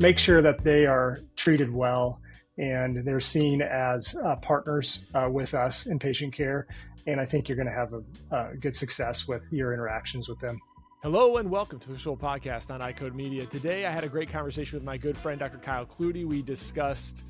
Make 0.00 0.18
sure 0.18 0.40
that 0.42 0.60
they 0.62 0.86
are 0.86 1.18
treated 1.34 1.72
well 1.72 2.20
and 2.56 3.04
they're 3.04 3.18
seen 3.18 3.62
as 3.62 4.16
uh, 4.24 4.36
partners 4.36 5.10
uh, 5.14 5.28
with 5.28 5.54
us 5.54 5.86
in 5.86 5.98
patient 5.98 6.32
care. 6.32 6.66
And 7.08 7.20
I 7.20 7.24
think 7.24 7.48
you're 7.48 7.56
going 7.56 7.66
to 7.66 7.74
have 7.74 7.92
a, 7.94 8.02
a, 8.30 8.56
good 8.56 8.76
success 8.76 9.26
with 9.26 9.48
your 9.50 9.72
interactions 9.72 10.28
with 10.28 10.38
them. 10.38 10.60
Hello 11.02 11.38
and 11.38 11.50
welcome 11.50 11.80
to 11.80 11.92
the 11.92 12.00
Wolfe 12.08 12.20
Podcast 12.20 12.72
on 12.72 12.80
EyeCode 12.80 13.14
Media. 13.14 13.44
Today 13.46 13.86
I 13.86 13.90
had 13.90 14.04
a 14.04 14.08
great 14.08 14.30
conversation 14.30 14.76
with 14.76 14.84
my 14.84 14.96
good 14.96 15.18
friend 15.18 15.40
Dr. 15.40 15.58
Kyle 15.58 15.84
Klute. 15.84 16.24
We 16.24 16.42
discussed 16.42 17.24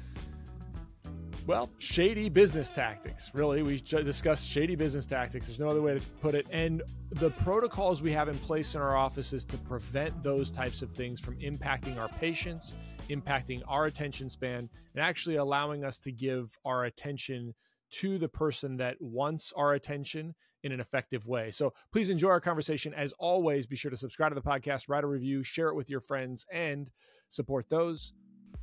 well, 1.46 1.68
shady 1.78 2.28
business 2.28 2.70
tactics. 2.70 3.34
Really, 3.34 3.62
we 3.62 3.80
discussed 3.80 4.48
shady 4.48 4.76
business 4.76 5.06
tactics. 5.06 5.46
There's 5.46 5.58
no 5.58 5.68
other 5.68 5.82
way 5.82 5.94
to 5.94 6.00
put 6.20 6.34
it. 6.34 6.46
And 6.52 6.82
the 7.10 7.30
protocols 7.30 8.00
we 8.00 8.12
have 8.12 8.28
in 8.28 8.38
place 8.38 8.74
in 8.74 8.80
our 8.80 8.96
offices 8.96 9.44
to 9.46 9.58
prevent 9.58 10.22
those 10.22 10.50
types 10.50 10.82
of 10.82 10.92
things 10.92 11.18
from 11.20 11.36
impacting 11.38 11.98
our 11.98 12.08
patients, 12.08 12.74
impacting 13.08 13.62
our 13.66 13.86
attention 13.86 14.28
span, 14.28 14.68
and 14.94 15.04
actually 15.04 15.36
allowing 15.36 15.84
us 15.84 15.98
to 16.00 16.12
give 16.12 16.56
our 16.64 16.84
attention 16.84 17.54
to 17.90 18.18
the 18.18 18.28
person 18.28 18.76
that 18.76 18.96
wants 19.00 19.52
our 19.56 19.74
attention 19.74 20.34
in 20.62 20.72
an 20.72 20.80
effective 20.80 21.26
way. 21.26 21.50
So 21.50 21.72
please 21.92 22.08
enjoy 22.08 22.30
our 22.30 22.40
conversation. 22.40 22.94
As 22.94 23.12
always, 23.18 23.66
be 23.66 23.76
sure 23.76 23.90
to 23.90 23.96
subscribe 23.96 24.30
to 24.30 24.40
the 24.40 24.48
podcast, 24.48 24.88
write 24.88 25.04
a 25.04 25.08
review, 25.08 25.42
share 25.42 25.68
it 25.68 25.74
with 25.74 25.90
your 25.90 26.00
friends, 26.00 26.46
and 26.52 26.88
support 27.28 27.68
those 27.68 28.12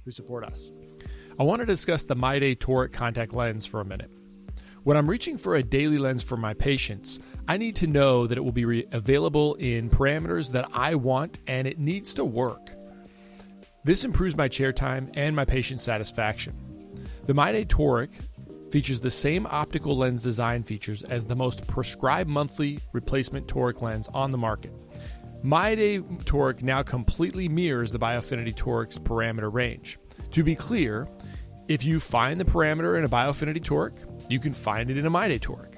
who 0.05 0.11
support 0.11 0.45
us. 0.45 0.71
I 1.39 1.43
want 1.43 1.61
to 1.61 1.65
discuss 1.65 2.03
the 2.03 2.17
MyDay 2.17 2.57
toric 2.57 2.91
contact 2.91 3.31
lens 3.31 3.65
for 3.65 3.79
a 3.79 3.85
minute. 3.85 4.11
When 4.83 4.97
I'm 4.97 5.09
reaching 5.09 5.37
for 5.37 5.55
a 5.55 5.63
daily 5.63 5.97
lens 5.97 6.21
for 6.21 6.35
my 6.35 6.53
patients, 6.53 7.17
I 7.47 7.55
need 7.55 7.77
to 7.77 7.87
know 7.87 8.27
that 8.27 8.37
it 8.37 8.41
will 8.41 8.51
be 8.51 8.65
re- 8.65 8.85
available 8.91 9.55
in 9.55 9.89
parameters 9.89 10.51
that 10.51 10.67
I 10.73 10.95
want 10.95 11.39
and 11.47 11.65
it 11.65 11.79
needs 11.79 12.13
to 12.15 12.25
work. 12.25 12.71
This 13.85 14.03
improves 14.03 14.35
my 14.35 14.49
chair 14.49 14.73
time 14.73 15.11
and 15.13 15.33
my 15.33 15.45
patient 15.45 15.79
satisfaction. 15.79 16.55
The 17.25 17.33
MyDay 17.33 17.67
toric 17.67 18.09
features 18.69 18.99
the 18.99 19.09
same 19.09 19.47
optical 19.49 19.95
lens 19.95 20.21
design 20.21 20.63
features 20.63 21.03
as 21.03 21.23
the 21.23 21.37
most 21.37 21.65
prescribed 21.67 22.29
monthly 22.29 22.79
replacement 22.91 23.47
toric 23.47 23.81
lens 23.81 24.09
on 24.13 24.31
the 24.31 24.37
market. 24.37 24.73
MyDay 25.41 26.01
toric 26.25 26.63
now 26.63 26.83
completely 26.83 27.47
mirrors 27.47 27.93
the 27.93 27.99
Biofinity 27.99 28.53
toric's 28.53 28.99
parameter 28.99 29.51
range. 29.53 29.97
To 30.31 30.43
be 30.43 30.53
clear, 30.53 31.07
if 31.69 31.85
you 31.85 31.99
find 31.99 32.39
the 32.39 32.45
parameter 32.45 32.97
in 32.97 33.05
a 33.05 33.07
Biofinity 33.07 33.63
toric, 33.63 33.99
you 34.27 34.39
can 34.39 34.53
find 34.53 34.89
it 34.89 34.97
in 34.97 35.05
a 35.05 35.11
MyDay 35.11 35.39
toric. 35.39 35.75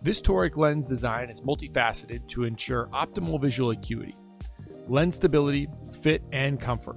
This 0.00 0.22
toric 0.22 0.56
lens 0.56 0.88
design 0.88 1.28
is 1.28 1.42
multifaceted 1.42 2.26
to 2.28 2.44
ensure 2.44 2.86
optimal 2.86 3.38
visual 3.38 3.70
acuity, 3.70 4.16
lens 4.88 5.16
stability, 5.16 5.68
fit, 6.02 6.22
and 6.32 6.58
comfort. 6.58 6.96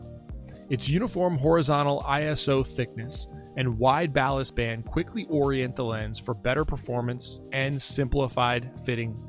Its 0.70 0.88
uniform 0.88 1.38
horizontal 1.38 2.02
ISO 2.08 2.66
thickness 2.66 3.28
and 3.58 3.78
wide 3.78 4.14
ballast 4.14 4.56
band 4.56 4.86
quickly 4.86 5.26
orient 5.30 5.76
the 5.76 5.84
lens 5.84 6.18
for 6.18 6.34
better 6.34 6.64
performance 6.64 7.42
and 7.52 7.82
simplified 7.82 8.72
fitting. 8.86 9.22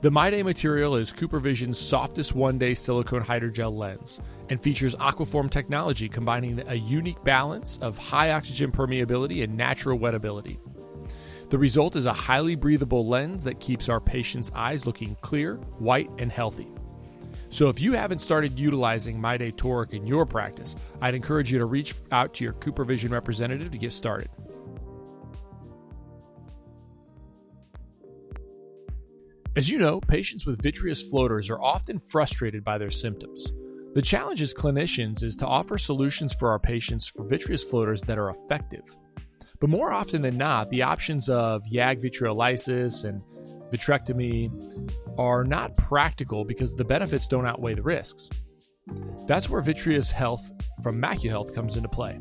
The 0.00 0.10
MyDay 0.10 0.44
material 0.44 0.96
is 0.96 1.12
CooperVision's 1.12 1.78
softest 1.78 2.34
one 2.34 2.58
day 2.58 2.74
silicone 2.74 3.24
hydrogel 3.24 3.76
lens 3.76 4.20
and 4.48 4.62
features 4.62 4.94
Aquaform 4.96 5.50
technology 5.50 6.08
combining 6.08 6.62
a 6.68 6.74
unique 6.74 7.22
balance 7.24 7.78
of 7.82 7.98
high 7.98 8.32
oxygen 8.32 8.70
permeability 8.70 9.42
and 9.42 9.56
natural 9.56 9.98
wettability. 9.98 10.58
The 11.48 11.58
result 11.58 11.94
is 11.94 12.06
a 12.06 12.12
highly 12.12 12.56
breathable 12.56 13.06
lens 13.06 13.44
that 13.44 13.60
keeps 13.60 13.88
our 13.88 14.00
patients' 14.00 14.50
eyes 14.54 14.84
looking 14.84 15.16
clear, 15.20 15.56
white, 15.78 16.10
and 16.18 16.30
healthy. 16.30 16.68
So 17.50 17.68
if 17.68 17.80
you 17.80 17.92
haven't 17.92 18.20
started 18.20 18.58
utilizing 18.58 19.18
MyDay 19.18 19.54
Toric 19.54 19.92
in 19.92 20.06
your 20.06 20.26
practice, 20.26 20.74
I'd 21.00 21.14
encourage 21.14 21.52
you 21.52 21.58
to 21.58 21.66
reach 21.66 21.94
out 22.10 22.34
to 22.34 22.44
your 22.44 22.54
CooperVision 22.54 23.10
representative 23.10 23.70
to 23.70 23.78
get 23.78 23.92
started. 23.92 24.28
As 29.54 29.70
you 29.70 29.78
know, 29.78 30.00
patients 30.00 30.44
with 30.44 30.60
vitreous 30.60 31.00
floaters 31.00 31.48
are 31.48 31.62
often 31.62 31.98
frustrated 31.98 32.62
by 32.62 32.76
their 32.76 32.90
symptoms. 32.90 33.52
The 33.96 34.02
challenge 34.02 34.42
as 34.42 34.52
clinicians 34.52 35.24
is 35.24 35.36
to 35.36 35.46
offer 35.46 35.78
solutions 35.78 36.34
for 36.34 36.50
our 36.50 36.58
patients 36.58 37.06
for 37.06 37.24
vitreous 37.24 37.64
floaters 37.64 38.02
that 38.02 38.18
are 38.18 38.28
effective. 38.28 38.82
But 39.58 39.70
more 39.70 39.90
often 39.90 40.20
than 40.20 40.36
not, 40.36 40.68
the 40.68 40.82
options 40.82 41.30
of 41.30 41.62
YAG 41.64 42.02
vitreolysis 42.02 43.08
and 43.08 43.22
vitrectomy 43.72 44.50
are 45.18 45.44
not 45.44 45.78
practical 45.78 46.44
because 46.44 46.74
the 46.74 46.84
benefits 46.84 47.26
don't 47.26 47.46
outweigh 47.46 47.72
the 47.72 47.80
risks. 47.80 48.28
That's 49.26 49.48
where 49.48 49.62
Vitreous 49.62 50.10
Health 50.10 50.46
from 50.82 51.00
MacuHealth 51.00 51.54
comes 51.54 51.78
into 51.78 51.88
play. 51.88 52.20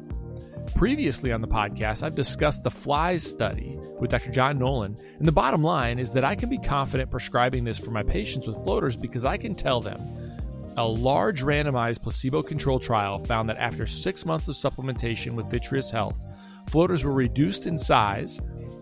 Previously 0.75 1.34
on 1.34 1.42
the 1.42 1.47
podcast, 1.50 2.03
I've 2.03 2.16
discussed 2.16 2.63
the 2.63 2.72
FLIES 2.72 3.30
study 3.30 3.78
with 4.00 4.12
Dr. 4.12 4.31
John 4.31 4.57
Nolan, 4.57 4.96
and 5.19 5.28
the 5.28 5.34
bottom 5.34 5.62
line 5.62 6.00
is 6.00 6.13
that 6.13 6.24
I 6.24 6.36
can 6.36 6.47
be 6.47 6.57
confident 6.57 7.12
prescribing 7.12 7.66
this 7.66 7.78
for 7.78 7.92
my 7.92 8.02
patients 8.02 8.47
with 8.47 8.63
floaters 8.63 8.96
because 8.96 9.25
I 9.25 9.36
can 9.36 9.56
tell 9.56 9.81
them 9.81 10.25
a 10.78 10.86
large 10.86 11.41
randomized 11.41 12.02
placebo 12.02 12.41
controlled 12.41 12.81
trial 12.81 13.19
found 13.19 13.50
that 13.50 13.58
after 13.58 13.88
six 13.88 14.25
months 14.25 14.47
of 14.47 14.56
supplementation 14.56 15.31
with 15.31 15.50
Vitreous 15.50 15.90
Health, 15.90 16.25
floaters 16.68 17.03
were 17.03 17.13
reduced 17.13 17.66
in 17.66 17.78
size 17.78 18.40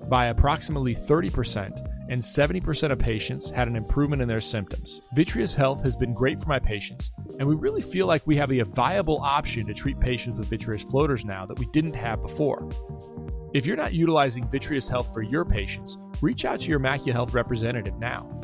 by 0.10 0.26
approximately 0.26 0.96
30%, 0.96 1.90
and 2.10 2.22
70% 2.22 2.92
of 2.92 3.00
patients 3.00 3.50
had 3.50 3.68
an 3.68 3.76
improvement 3.76 4.22
in 4.22 4.28
their 4.28 4.42
symptoms. 4.42 5.02
Vitreous 5.16 5.56
Health 5.56 5.84
has 5.84 5.96
been 5.96 6.14
great 6.14 6.42
for 6.42 6.50
my 6.50 6.60
patients, 6.60 7.12
and 7.40 7.48
we 7.48 7.56
really 7.56 7.82
feel 7.82 8.08
like 8.08 8.26
we 8.26 8.38
have 8.38 8.52
a 8.52 8.64
viable 8.64 9.20
option 9.22 9.66
to 9.68 9.74
treat 9.74 10.00
patients 10.00 10.40
with 10.40 10.50
vitreous 10.50 10.84
floaters 10.84 11.26
now 11.26 11.46
that 11.46 11.60
we 11.60 11.68
didn't 11.68 11.96
have 11.96 12.22
before. 12.22 12.68
If 13.54 13.68
you're 13.68 13.78
not 13.78 13.94
utilizing 13.94 14.50
Vitreous 14.50 14.88
Health 14.88 15.14
for 15.14 15.22
your 15.22 15.46
patients, 15.46 15.98
reach 16.22 16.44
out 16.44 16.62
to 16.62 16.70
your 16.70 16.80
MacuHealth 16.80 17.34
representative 17.34 17.98
now. 18.00 18.42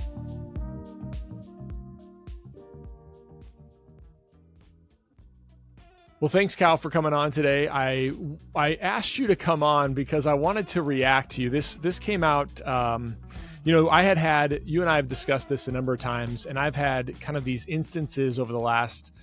Well, 6.21 6.27
thanks, 6.27 6.53
Cal, 6.53 6.75
for 6.75 6.89
coming 6.89 7.13
on 7.13 7.31
today. 7.31 7.69
I 7.69 8.11
I 8.53 8.73
asked 8.75 9.17
you 9.17 9.27
to 9.27 9.37
come 9.37 9.63
on 9.63 9.93
because 9.93 10.27
I 10.27 10.33
wanted 10.33 10.67
to 10.69 10.81
react 10.81 11.31
to 11.31 11.41
you. 11.41 11.49
This 11.49 11.77
this 11.77 11.97
came 11.97 12.25
out. 12.25 12.65
Um, 12.67 13.15
you 13.63 13.71
know, 13.71 13.89
I 13.89 14.01
had 14.01 14.17
had 14.17 14.61
you 14.65 14.81
and 14.81 14.89
I 14.89 14.97
have 14.97 15.07
discussed 15.07 15.47
this 15.47 15.69
a 15.69 15.71
number 15.71 15.93
of 15.93 16.01
times, 16.01 16.45
and 16.45 16.59
I've 16.59 16.75
had 16.75 17.17
kind 17.21 17.37
of 17.37 17.45
these 17.45 17.65
instances 17.67 18.37
over 18.37 18.51
the 18.51 18.59
last 18.59 19.13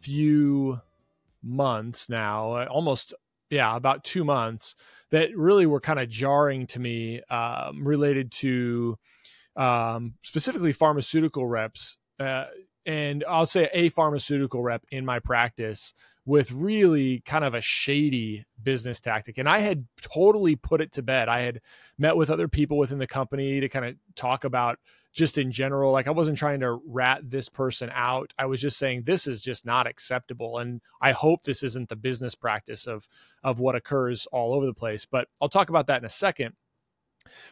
few 0.00 0.80
months 1.42 2.08
now, 2.08 2.66
almost 2.68 3.12
yeah, 3.50 3.76
about 3.76 4.02
two 4.02 4.24
months 4.24 4.74
that 5.10 5.36
really 5.36 5.66
were 5.66 5.80
kind 5.80 6.00
of 6.00 6.08
jarring 6.08 6.66
to 6.68 6.80
me, 6.80 7.20
um, 7.24 7.86
related 7.86 8.32
to 8.32 8.96
um, 9.56 10.14
specifically 10.22 10.72
pharmaceutical 10.72 11.46
reps. 11.46 11.98
Uh, 12.18 12.46
and 12.86 13.24
I'll 13.28 13.44
say 13.44 13.68
a 13.74 13.90
pharmaceutical 13.90 14.62
rep 14.62 14.84
in 14.90 15.04
my 15.04 15.18
practice 15.18 15.92
with 16.26 16.50
really 16.50 17.20
kind 17.20 17.44
of 17.44 17.54
a 17.54 17.60
shady 17.60 18.44
business 18.60 19.00
tactic. 19.00 19.38
And 19.38 19.48
I 19.48 19.60
had 19.60 19.86
totally 20.02 20.56
put 20.56 20.80
it 20.80 20.92
to 20.92 21.02
bed. 21.02 21.28
I 21.28 21.42
had 21.42 21.60
met 21.96 22.16
with 22.16 22.30
other 22.30 22.48
people 22.48 22.78
within 22.78 22.98
the 22.98 23.06
company 23.06 23.60
to 23.60 23.68
kind 23.68 23.84
of 23.84 23.94
talk 24.16 24.42
about 24.42 24.80
just 25.12 25.38
in 25.38 25.52
general. 25.52 25.92
Like 25.92 26.08
I 26.08 26.10
wasn't 26.10 26.36
trying 26.36 26.60
to 26.60 26.80
rat 26.84 27.20
this 27.30 27.48
person 27.48 27.90
out. 27.94 28.34
I 28.36 28.46
was 28.46 28.60
just 28.60 28.76
saying 28.76 29.04
this 29.04 29.28
is 29.28 29.42
just 29.42 29.64
not 29.64 29.86
acceptable. 29.86 30.58
And 30.58 30.80
I 31.00 31.12
hope 31.12 31.44
this 31.44 31.62
isn't 31.62 31.88
the 31.88 31.96
business 31.96 32.34
practice 32.34 32.88
of 32.88 33.06
of 33.44 33.60
what 33.60 33.76
occurs 33.76 34.26
all 34.32 34.52
over 34.52 34.66
the 34.66 34.74
place. 34.74 35.06
But 35.06 35.28
I'll 35.40 35.48
talk 35.48 35.68
about 35.68 35.86
that 35.86 36.00
in 36.00 36.04
a 36.04 36.10
second. 36.10 36.54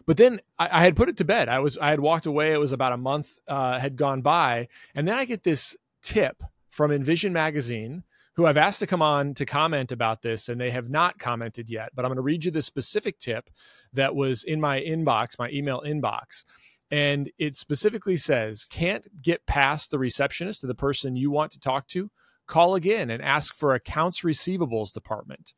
But 0.04 0.16
then 0.16 0.40
I, 0.58 0.80
I 0.80 0.80
had 0.82 0.96
put 0.96 1.08
it 1.08 1.16
to 1.18 1.24
bed. 1.24 1.48
I 1.48 1.60
was 1.60 1.78
I 1.78 1.90
had 1.90 2.00
walked 2.00 2.26
away. 2.26 2.52
It 2.52 2.60
was 2.60 2.72
about 2.72 2.92
a 2.92 2.96
month 2.96 3.38
uh, 3.46 3.78
had 3.78 3.94
gone 3.96 4.20
by, 4.20 4.68
and 4.96 5.06
then 5.06 5.14
I 5.14 5.26
get 5.26 5.44
this 5.44 5.76
tip 6.02 6.42
from 6.70 6.90
Invision 6.90 7.32
Magazine 7.32 8.02
who 8.36 8.46
I've 8.46 8.56
asked 8.56 8.80
to 8.80 8.86
come 8.86 9.02
on 9.02 9.34
to 9.34 9.46
comment 9.46 9.92
about 9.92 10.22
this, 10.22 10.48
and 10.48 10.60
they 10.60 10.70
have 10.70 10.90
not 10.90 11.18
commented 11.18 11.70
yet. 11.70 11.90
But 11.94 12.04
I'm 12.04 12.10
going 12.10 12.16
to 12.16 12.22
read 12.22 12.44
you 12.44 12.50
the 12.50 12.62
specific 12.62 13.18
tip 13.18 13.48
that 13.92 14.14
was 14.14 14.44
in 14.44 14.60
my 14.60 14.80
inbox, 14.80 15.38
my 15.38 15.50
email 15.50 15.82
inbox. 15.86 16.44
And 16.90 17.30
it 17.38 17.56
specifically 17.56 18.16
says, 18.16 18.64
can't 18.64 19.06
get 19.22 19.46
past 19.46 19.90
the 19.90 19.98
receptionist 19.98 20.60
to 20.60 20.66
the 20.66 20.74
person 20.74 21.16
you 21.16 21.30
want 21.30 21.52
to 21.52 21.60
talk 21.60 21.86
to? 21.88 22.10
Call 22.46 22.74
again 22.74 23.08
and 23.10 23.22
ask 23.22 23.54
for 23.54 23.74
accounts 23.74 24.20
receivables 24.20 24.92
department. 24.92 25.54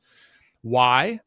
Why? 0.63 1.21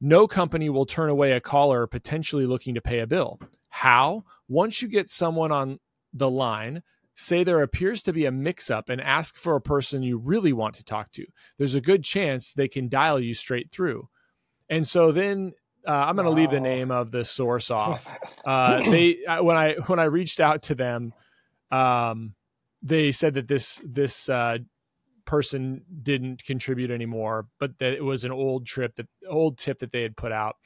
No 0.00 0.26
company 0.26 0.68
will 0.68 0.86
turn 0.86 1.08
away 1.08 1.32
a 1.32 1.40
caller 1.40 1.86
potentially 1.86 2.46
looking 2.46 2.74
to 2.74 2.82
pay 2.82 2.98
a 2.98 3.06
bill. 3.06 3.40
How? 3.70 4.24
Once 4.46 4.82
you 4.82 4.88
get 4.88 5.08
someone 5.08 5.52
on 5.52 5.78
the 6.12 6.30
line, 6.30 6.82
say 7.16 7.42
there 7.42 7.62
appears 7.62 8.02
to 8.04 8.12
be 8.12 8.26
a 8.26 8.30
mix 8.30 8.70
up 8.70 8.88
and 8.88 9.00
ask 9.00 9.36
for 9.36 9.56
a 9.56 9.60
person 9.60 10.02
you 10.02 10.18
really 10.18 10.52
want 10.52 10.74
to 10.76 10.84
talk 10.84 11.10
to. 11.12 11.26
There's 11.58 11.74
a 11.74 11.80
good 11.80 12.04
chance 12.04 12.52
they 12.52 12.68
can 12.68 12.88
dial 12.88 13.18
you 13.18 13.34
straight 13.34 13.72
through. 13.72 14.08
And 14.68 14.86
so 14.86 15.12
then 15.12 15.52
uh, 15.86 15.92
I'm 15.92 16.16
going 16.16 16.26
to 16.26 16.30
wow. 16.30 16.36
leave 16.36 16.50
the 16.50 16.60
name 16.60 16.90
of 16.90 17.10
the 17.10 17.24
source 17.24 17.70
off. 17.70 18.06
Uh, 18.44 18.82
they 18.90 19.24
uh, 19.24 19.42
when 19.42 19.56
I 19.56 19.74
when 19.86 19.98
I 19.98 20.04
reached 20.04 20.40
out 20.40 20.62
to 20.64 20.74
them, 20.74 21.14
um, 21.70 22.34
they 22.82 23.12
said 23.12 23.34
that 23.34 23.48
this 23.48 23.80
this 23.84 24.28
uh, 24.28 24.58
person 25.24 25.82
didn't 26.02 26.44
contribute 26.44 26.90
anymore, 26.90 27.46
but 27.58 27.78
that 27.78 27.94
it 27.94 28.04
was 28.04 28.24
an 28.24 28.32
old 28.32 28.66
trip 28.66 28.96
that 28.96 29.06
old 29.28 29.58
tip 29.58 29.78
that 29.78 29.92
they 29.92 30.02
had 30.02 30.16
put 30.16 30.32
out. 30.32 30.56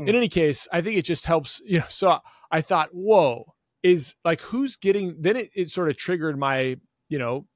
Mm. 0.00 0.08
In 0.08 0.16
any 0.16 0.28
case, 0.28 0.66
I 0.72 0.80
think 0.80 0.96
it 0.96 1.04
just 1.04 1.26
helps. 1.26 1.60
You 1.64 1.80
know, 1.80 1.86
so 1.88 2.18
I 2.50 2.62
thought, 2.62 2.90
whoa, 2.92 3.54
is 3.82 4.14
like 4.24 4.40
who's 4.40 4.76
getting? 4.76 5.16
Then 5.20 5.36
it, 5.36 5.50
it 5.54 5.70
sort 5.70 5.88
of 5.88 5.96
triggered 5.96 6.38
my 6.38 6.76
you 7.08 7.18
know 7.18 7.46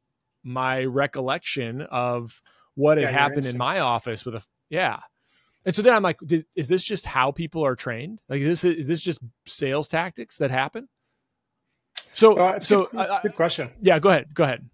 my 0.42 0.84
recollection 0.84 1.82
of 1.82 2.42
what 2.74 2.98
had 2.98 3.08
happened 3.08 3.46
in 3.46 3.56
my 3.56 3.80
office 3.80 4.24
with 4.24 4.34
a 4.34 4.44
yeah. 4.68 5.00
And 5.66 5.74
so 5.74 5.80
then 5.80 5.94
I'm 5.94 6.02
like, 6.02 6.18
did, 6.24 6.44
is 6.54 6.68
this 6.68 6.84
just 6.84 7.06
how 7.06 7.30
people 7.30 7.64
are 7.64 7.74
trained? 7.74 8.20
Like, 8.28 8.40
is 8.40 8.62
this 8.62 8.78
is 8.78 8.88
this 8.88 9.02
just 9.02 9.20
sales 9.46 9.88
tactics 9.88 10.36
that 10.38 10.50
happen? 10.50 10.88
So, 12.12 12.34
uh, 12.34 12.60
so 12.60 12.88
good, 12.92 13.08
good 13.22 13.34
question. 13.34 13.70
Yeah, 13.80 13.98
go 13.98 14.10
ahead. 14.10 14.34
Go 14.34 14.44
ahead. 14.44 14.68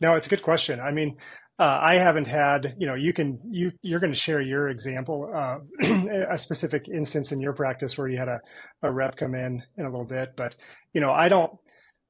No, 0.00 0.14
it's 0.14 0.26
a 0.26 0.30
good 0.30 0.42
question. 0.42 0.80
I 0.80 0.90
mean, 0.90 1.16
uh, 1.58 1.78
I 1.82 1.98
haven't 1.98 2.28
had, 2.28 2.74
you 2.78 2.86
know, 2.86 2.94
you 2.94 3.12
can, 3.12 3.40
you, 3.50 3.72
you're 3.82 3.98
going 3.98 4.12
to 4.12 4.18
share 4.18 4.40
your 4.40 4.68
example, 4.68 5.30
uh, 5.34 5.58
a 6.30 6.38
specific 6.38 6.88
instance 6.88 7.32
in 7.32 7.40
your 7.40 7.52
practice 7.52 7.98
where 7.98 8.08
you 8.08 8.16
had 8.16 8.28
a, 8.28 8.40
a 8.82 8.92
rep 8.92 9.16
come 9.16 9.34
in 9.34 9.62
in 9.76 9.84
a 9.84 9.90
little 9.90 10.06
bit, 10.06 10.34
but, 10.36 10.54
you 10.92 11.00
know, 11.00 11.10
I 11.10 11.28
don't, 11.28 11.52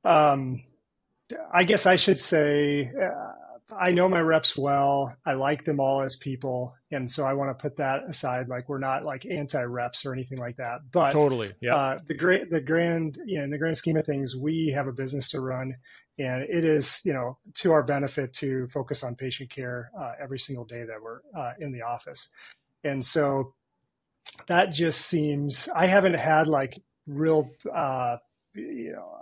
um, 0.05 0.63
I 1.53 1.65
guess 1.65 1.87
I 1.87 1.97
should 1.97 2.19
say, 2.19 2.91
uh, 2.91 3.33
I 3.71 3.91
know 3.93 4.09
my 4.09 4.21
reps 4.21 4.57
well. 4.57 5.15
I 5.27 5.35
like 5.35 5.65
them 5.65 5.79
all 5.79 6.03
as 6.03 6.17
people, 6.17 6.75
and 6.91 7.11
so 7.11 7.25
I 7.27 7.35
want 7.35 7.51
to 7.51 7.55
put 7.55 7.77
that 7.77 8.09
aside. 8.09 8.49
Like 8.49 8.67
we're 8.69 8.79
not 8.79 9.05
like 9.05 9.27
anti-reps 9.27 10.07
or 10.07 10.15
anything 10.15 10.39
like 10.39 10.57
that. 10.57 10.81
But 10.91 11.11
totally, 11.13 11.53
yeah. 11.61 11.77
Uh, 11.77 11.99
the 12.07 12.15
great, 12.15 12.51
the 12.51 12.63
grand, 12.63 13.19
you 13.27 13.39
know, 13.39 13.45
in 13.45 13.51
the 13.51 13.59
grand 13.59 13.77
scheme 13.77 13.97
of 13.99 14.07
things, 14.07 14.35
we 14.35 14.73
have 14.75 14.87
a 14.87 14.93
business 14.93 15.31
to 15.31 15.41
run, 15.41 15.77
and 16.19 16.45
it 16.45 16.65
is, 16.65 17.03
you 17.05 17.13
know, 17.13 17.37
to 17.57 17.73
our 17.73 17.83
benefit 17.83 18.33
to 18.35 18.69
focus 18.69 19.05
on 19.05 19.17
patient 19.17 19.51
care 19.51 19.91
uh, 19.99 20.13
every 20.21 20.39
single 20.39 20.65
day 20.65 20.85
that 20.85 21.03
we're 21.03 21.21
uh, 21.37 21.53
in 21.61 21.71
the 21.71 21.83
office. 21.83 22.31
And 22.85 23.05
so 23.05 23.55
that 24.47 24.73
just 24.73 25.03
seems. 25.03 25.69
I 25.77 25.89
haven't 25.89 26.15
had 26.15 26.47
like 26.47 26.81
real, 27.07 27.51
uh, 27.75 28.17
you 28.55 28.93
know, 28.93 29.13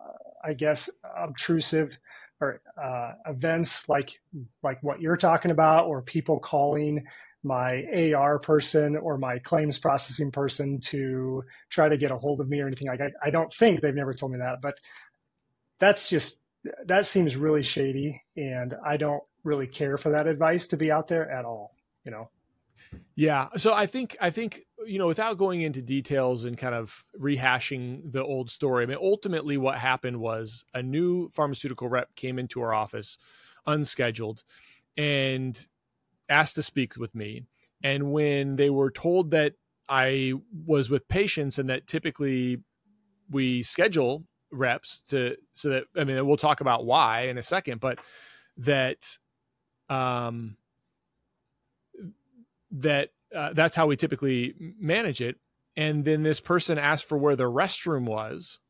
I 0.45 0.55
guess 0.55 0.89
obtrusive 1.19 1.99
or 2.41 2.61
uh, 2.83 3.13
events 3.27 3.89
like 3.89 4.21
like 4.63 4.83
what 4.83 5.01
you're 5.01 5.17
talking 5.17 5.51
about, 5.51 5.87
or 5.87 6.03
people 6.03 6.39
calling 6.39 7.05
my 7.43 7.85
AR 8.15 8.39
person 8.39 8.97
or 8.97 9.19
my 9.19 9.39
claims 9.39 9.79
processing 9.79 10.33
person 10.33 10.81
to 10.81 11.45
try 11.71 11.89
to 11.89 11.97
get 11.97 12.11
a 12.11 12.19
hold 12.19 12.41
of 12.41 12.49
me 12.49 12.61
or 12.61 12.67
anything 12.67 12.89
like 12.89 13.01
I, 13.01 13.11
I 13.23 13.31
don't 13.31 13.53
think 13.53 13.81
they've 13.81 13.95
never 13.95 14.13
told 14.13 14.33
me 14.33 14.39
that, 14.39 14.61
but 14.61 14.79
that's 15.79 16.09
just 16.09 16.43
that 16.87 17.07
seems 17.07 17.37
really 17.37 17.63
shady, 17.63 18.21
and 18.37 18.75
I 18.85 18.97
don't 18.97 19.23
really 19.45 19.67
care 19.67 19.97
for 19.97 20.11
that 20.11 20.27
advice 20.27 20.69
to 20.69 20.77
be 20.77 20.91
out 20.91 21.09
there 21.09 21.31
at 21.31 21.45
all. 21.45 21.75
You 22.05 22.11
know. 22.13 22.31
Yeah. 23.15 23.49
So 23.57 23.73
I 23.73 23.87
think 23.87 24.17
I 24.21 24.31
think 24.31 24.63
you 24.87 24.99
know 24.99 25.07
without 25.07 25.39
going 25.39 25.63
into 25.63 25.83
details 25.83 26.45
and 26.45 26.57
kind 26.57 26.75
of 26.75 27.05
rehashing 27.21 28.13
the 28.13 28.23
old 28.23 28.51
story. 28.51 28.85
I 28.85 28.87
mean, 28.87 28.99
ultimately, 29.01 29.57
what 29.57 29.79
happened 29.79 30.21
was 30.21 30.65
a 30.75 30.83
new 30.83 31.29
pharmaceutical 31.31 31.89
rep 31.89 32.15
came 32.15 32.39
into 32.39 32.61
our 32.61 32.75
office, 32.75 33.19
unscheduled, 33.67 34.45
and 34.97 35.67
asked 36.29 36.57
to 36.57 36.63
speak 36.63 36.97
with 36.97 37.15
me. 37.15 37.45
And 37.83 38.13
when 38.13 38.57
they 38.57 38.71
were 38.71 38.91
told 38.91 39.31
that 39.31 39.55
I 39.89 40.35
was 40.67 40.91
with 40.91 41.09
patients 41.09 41.59
and 41.59 41.71
that 41.71 41.87
typically 41.87 42.59
we 43.31 43.63
schedule 43.63 44.25
reps 44.53 45.01
to 45.03 45.37
so 45.53 45.69
that 45.71 45.85
I 45.97 46.05
mean 46.05 46.27
we'll 46.27 46.37
talk 46.37 46.61
about 46.61 46.85
why 46.85 47.23
in 47.23 47.39
a 47.39 47.43
second, 47.43 47.81
but 47.81 47.99
that 48.59 49.19
um 49.89 50.57
that 52.81 53.11
uh, 53.35 53.53
that's 53.53 53.75
how 53.75 53.87
we 53.87 53.97
typically 53.97 54.55
manage 54.79 55.21
it. 55.21 55.37
And 55.77 56.05
then 56.05 56.23
this 56.23 56.41
person 56.41 56.79
asked 56.79 57.07
for 57.07 57.19
where 57.19 57.37
the 57.37 57.51
restroom 57.51 58.05
was 58.05 58.61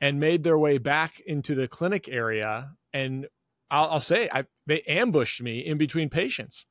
and 0.00 0.18
made 0.18 0.42
their 0.42 0.58
way 0.58 0.78
back 0.78 1.20
into 1.20 1.54
the 1.54 1.68
clinic 1.68 2.08
area. 2.08 2.72
And 2.92 3.26
I'll, 3.70 3.90
I'll 3.90 4.00
say, 4.00 4.28
I, 4.32 4.44
they 4.66 4.82
ambushed 4.82 5.40
me 5.42 5.60
in 5.60 5.78
between 5.78 6.08
patients. 6.08 6.66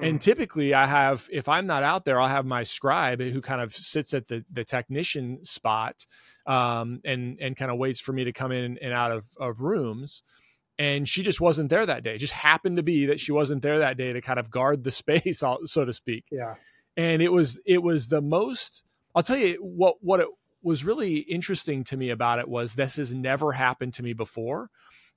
And 0.00 0.18
mm. 0.18 0.22
typically, 0.22 0.72
I 0.72 0.86
have, 0.86 1.28
if 1.30 1.48
I'm 1.48 1.66
not 1.66 1.82
out 1.82 2.04
there, 2.04 2.18
I'll 2.18 2.28
have 2.28 2.46
my 2.46 2.62
scribe 2.62 3.20
who 3.20 3.40
kind 3.42 3.60
of 3.60 3.74
sits 3.74 4.14
at 4.14 4.28
the, 4.28 4.44
the 4.50 4.64
technician 4.64 5.44
spot 5.44 6.06
um, 6.46 7.00
and, 7.04 7.38
and 7.40 7.56
kind 7.56 7.70
of 7.70 7.76
waits 7.76 8.00
for 8.00 8.12
me 8.12 8.24
to 8.24 8.32
come 8.32 8.52
in 8.52 8.78
and 8.78 8.92
out 8.92 9.12
of, 9.12 9.26
of 9.38 9.60
rooms 9.60 10.22
and 10.78 11.08
she 11.08 11.22
just 11.22 11.40
wasn't 11.40 11.70
there 11.70 11.84
that 11.86 12.02
day. 12.02 12.14
It 12.14 12.18
just 12.18 12.32
happened 12.32 12.76
to 12.76 12.82
be 12.82 13.06
that 13.06 13.20
she 13.20 13.32
wasn't 13.32 13.62
there 13.62 13.78
that 13.80 13.96
day 13.96 14.12
to 14.12 14.20
kind 14.20 14.38
of 14.38 14.50
guard 14.50 14.82
the 14.82 14.90
space, 15.02 15.38
so 15.40 15.84
to 15.84 15.92
speak. 15.92 16.24
Yeah. 16.30 16.54
And 16.96 17.22
it 17.22 17.32
was 17.32 17.60
it 17.64 17.82
was 17.82 18.08
the 18.08 18.20
most. 18.20 18.82
I'll 19.14 19.22
tell 19.22 19.36
you 19.36 19.54
what 19.60 19.96
what 20.00 20.20
it 20.20 20.28
was 20.62 20.84
really 20.84 21.18
interesting 21.18 21.84
to 21.84 21.96
me 21.96 22.10
about 22.10 22.38
it 22.38 22.48
was 22.48 22.74
this 22.74 22.96
has 22.96 23.12
never 23.14 23.52
happened 23.52 23.94
to 23.94 24.02
me 24.02 24.12
before. 24.12 24.70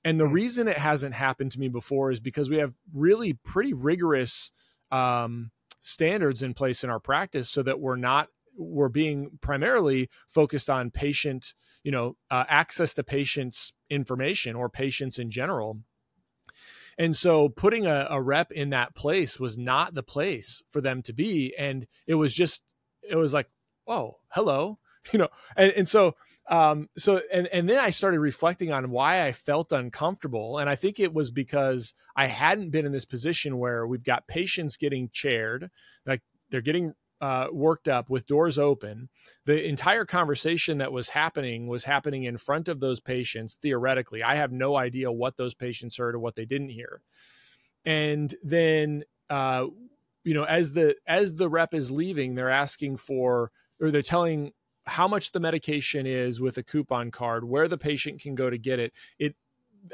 And 0.04 0.20
the 0.20 0.24
mm-hmm. 0.24 0.34
reason 0.34 0.68
it 0.68 0.78
hasn't 0.78 1.14
happened 1.14 1.52
to 1.52 1.60
me 1.60 1.68
before 1.68 2.10
is 2.10 2.20
because 2.20 2.50
we 2.50 2.58
have 2.58 2.72
really 2.94 3.32
pretty 3.32 3.72
rigorous 3.72 4.50
um, 4.90 5.50
standards 5.80 6.42
in 6.42 6.54
place 6.54 6.84
in 6.84 6.90
our 6.90 7.00
practice 7.00 7.48
so 7.48 7.62
that 7.62 7.80
we're 7.80 7.96
not 7.96 8.28
we're 8.58 8.88
being 8.88 9.38
primarily 9.40 10.08
focused 10.28 10.70
on 10.70 10.90
patient 10.90 11.54
you 11.86 11.92
know 11.92 12.16
uh, 12.32 12.44
access 12.48 12.94
to 12.94 13.04
patients 13.04 13.72
information 13.88 14.56
or 14.56 14.68
patients 14.68 15.20
in 15.20 15.30
general. 15.30 15.78
And 16.98 17.14
so 17.14 17.48
putting 17.48 17.86
a, 17.86 18.08
a, 18.10 18.20
rep 18.20 18.50
in 18.50 18.70
that 18.70 18.96
place 18.96 19.38
was 19.38 19.56
not 19.56 19.94
the 19.94 20.02
place 20.02 20.64
for 20.70 20.80
them 20.80 21.00
to 21.02 21.12
be. 21.12 21.54
And 21.56 21.86
it 22.06 22.14
was 22.14 22.34
just 22.34 22.64
it 23.08 23.14
was 23.14 23.32
like 23.32 23.48
whoa 23.84 24.18
hello 24.30 24.80
you 25.12 25.20
know? 25.20 25.28
And, 25.56 25.72
and 25.72 25.88
so 25.88 26.16
um 26.50 26.88
so 26.98 27.20
and 27.32 27.46
and 27.48 27.68
then 27.68 27.78
i 27.78 27.90
started 27.90 28.18
reflecting 28.18 28.72
on 28.72 28.90
why 28.90 29.24
i 29.24 29.30
felt 29.30 29.70
uncomfortable. 29.70 30.58
And 30.58 30.68
i 30.68 30.74
think 30.74 30.98
it 30.98 31.14
was 31.14 31.30
because 31.30 31.94
i 32.16 32.26
hadn't 32.26 32.70
been 32.70 32.86
in 32.86 32.92
this 32.92 33.04
position 33.04 33.58
where 33.58 33.86
we've 33.86 34.02
got 34.02 34.26
patients 34.26 34.76
getting 34.76 35.08
chaired 35.12 35.70
like 36.04 36.22
they're 36.50 36.60
getting 36.60 36.94
uh, 37.20 37.46
worked 37.52 37.88
up 37.88 38.10
with 38.10 38.26
doors 38.26 38.58
open. 38.58 39.08
The 39.46 39.64
entire 39.64 40.04
conversation 40.04 40.78
that 40.78 40.92
was 40.92 41.10
happening 41.10 41.66
was 41.66 41.84
happening 41.84 42.24
in 42.24 42.36
front 42.36 42.68
of 42.68 42.80
those 42.80 43.00
patients. 43.00 43.56
Theoretically, 43.60 44.22
I 44.22 44.36
have 44.36 44.52
no 44.52 44.76
idea 44.76 45.10
what 45.10 45.36
those 45.36 45.54
patients 45.54 45.96
heard 45.96 46.14
or 46.14 46.18
what 46.18 46.34
they 46.34 46.44
didn't 46.44 46.70
hear. 46.70 47.00
And 47.84 48.34
then, 48.42 49.04
uh, 49.30 49.66
you 50.24 50.34
know, 50.34 50.44
as 50.44 50.72
the 50.72 50.96
as 51.06 51.36
the 51.36 51.48
rep 51.48 51.72
is 51.72 51.90
leaving, 51.90 52.34
they're 52.34 52.50
asking 52.50 52.96
for 52.96 53.52
or 53.80 53.90
they're 53.90 54.02
telling 54.02 54.52
how 54.84 55.08
much 55.08 55.32
the 55.32 55.40
medication 55.40 56.06
is 56.06 56.40
with 56.40 56.58
a 56.58 56.62
coupon 56.62 57.10
card, 57.10 57.44
where 57.44 57.68
the 57.68 57.78
patient 57.78 58.20
can 58.20 58.34
go 58.34 58.48
to 58.50 58.58
get 58.58 58.78
it. 58.78 58.92
It 59.18 59.36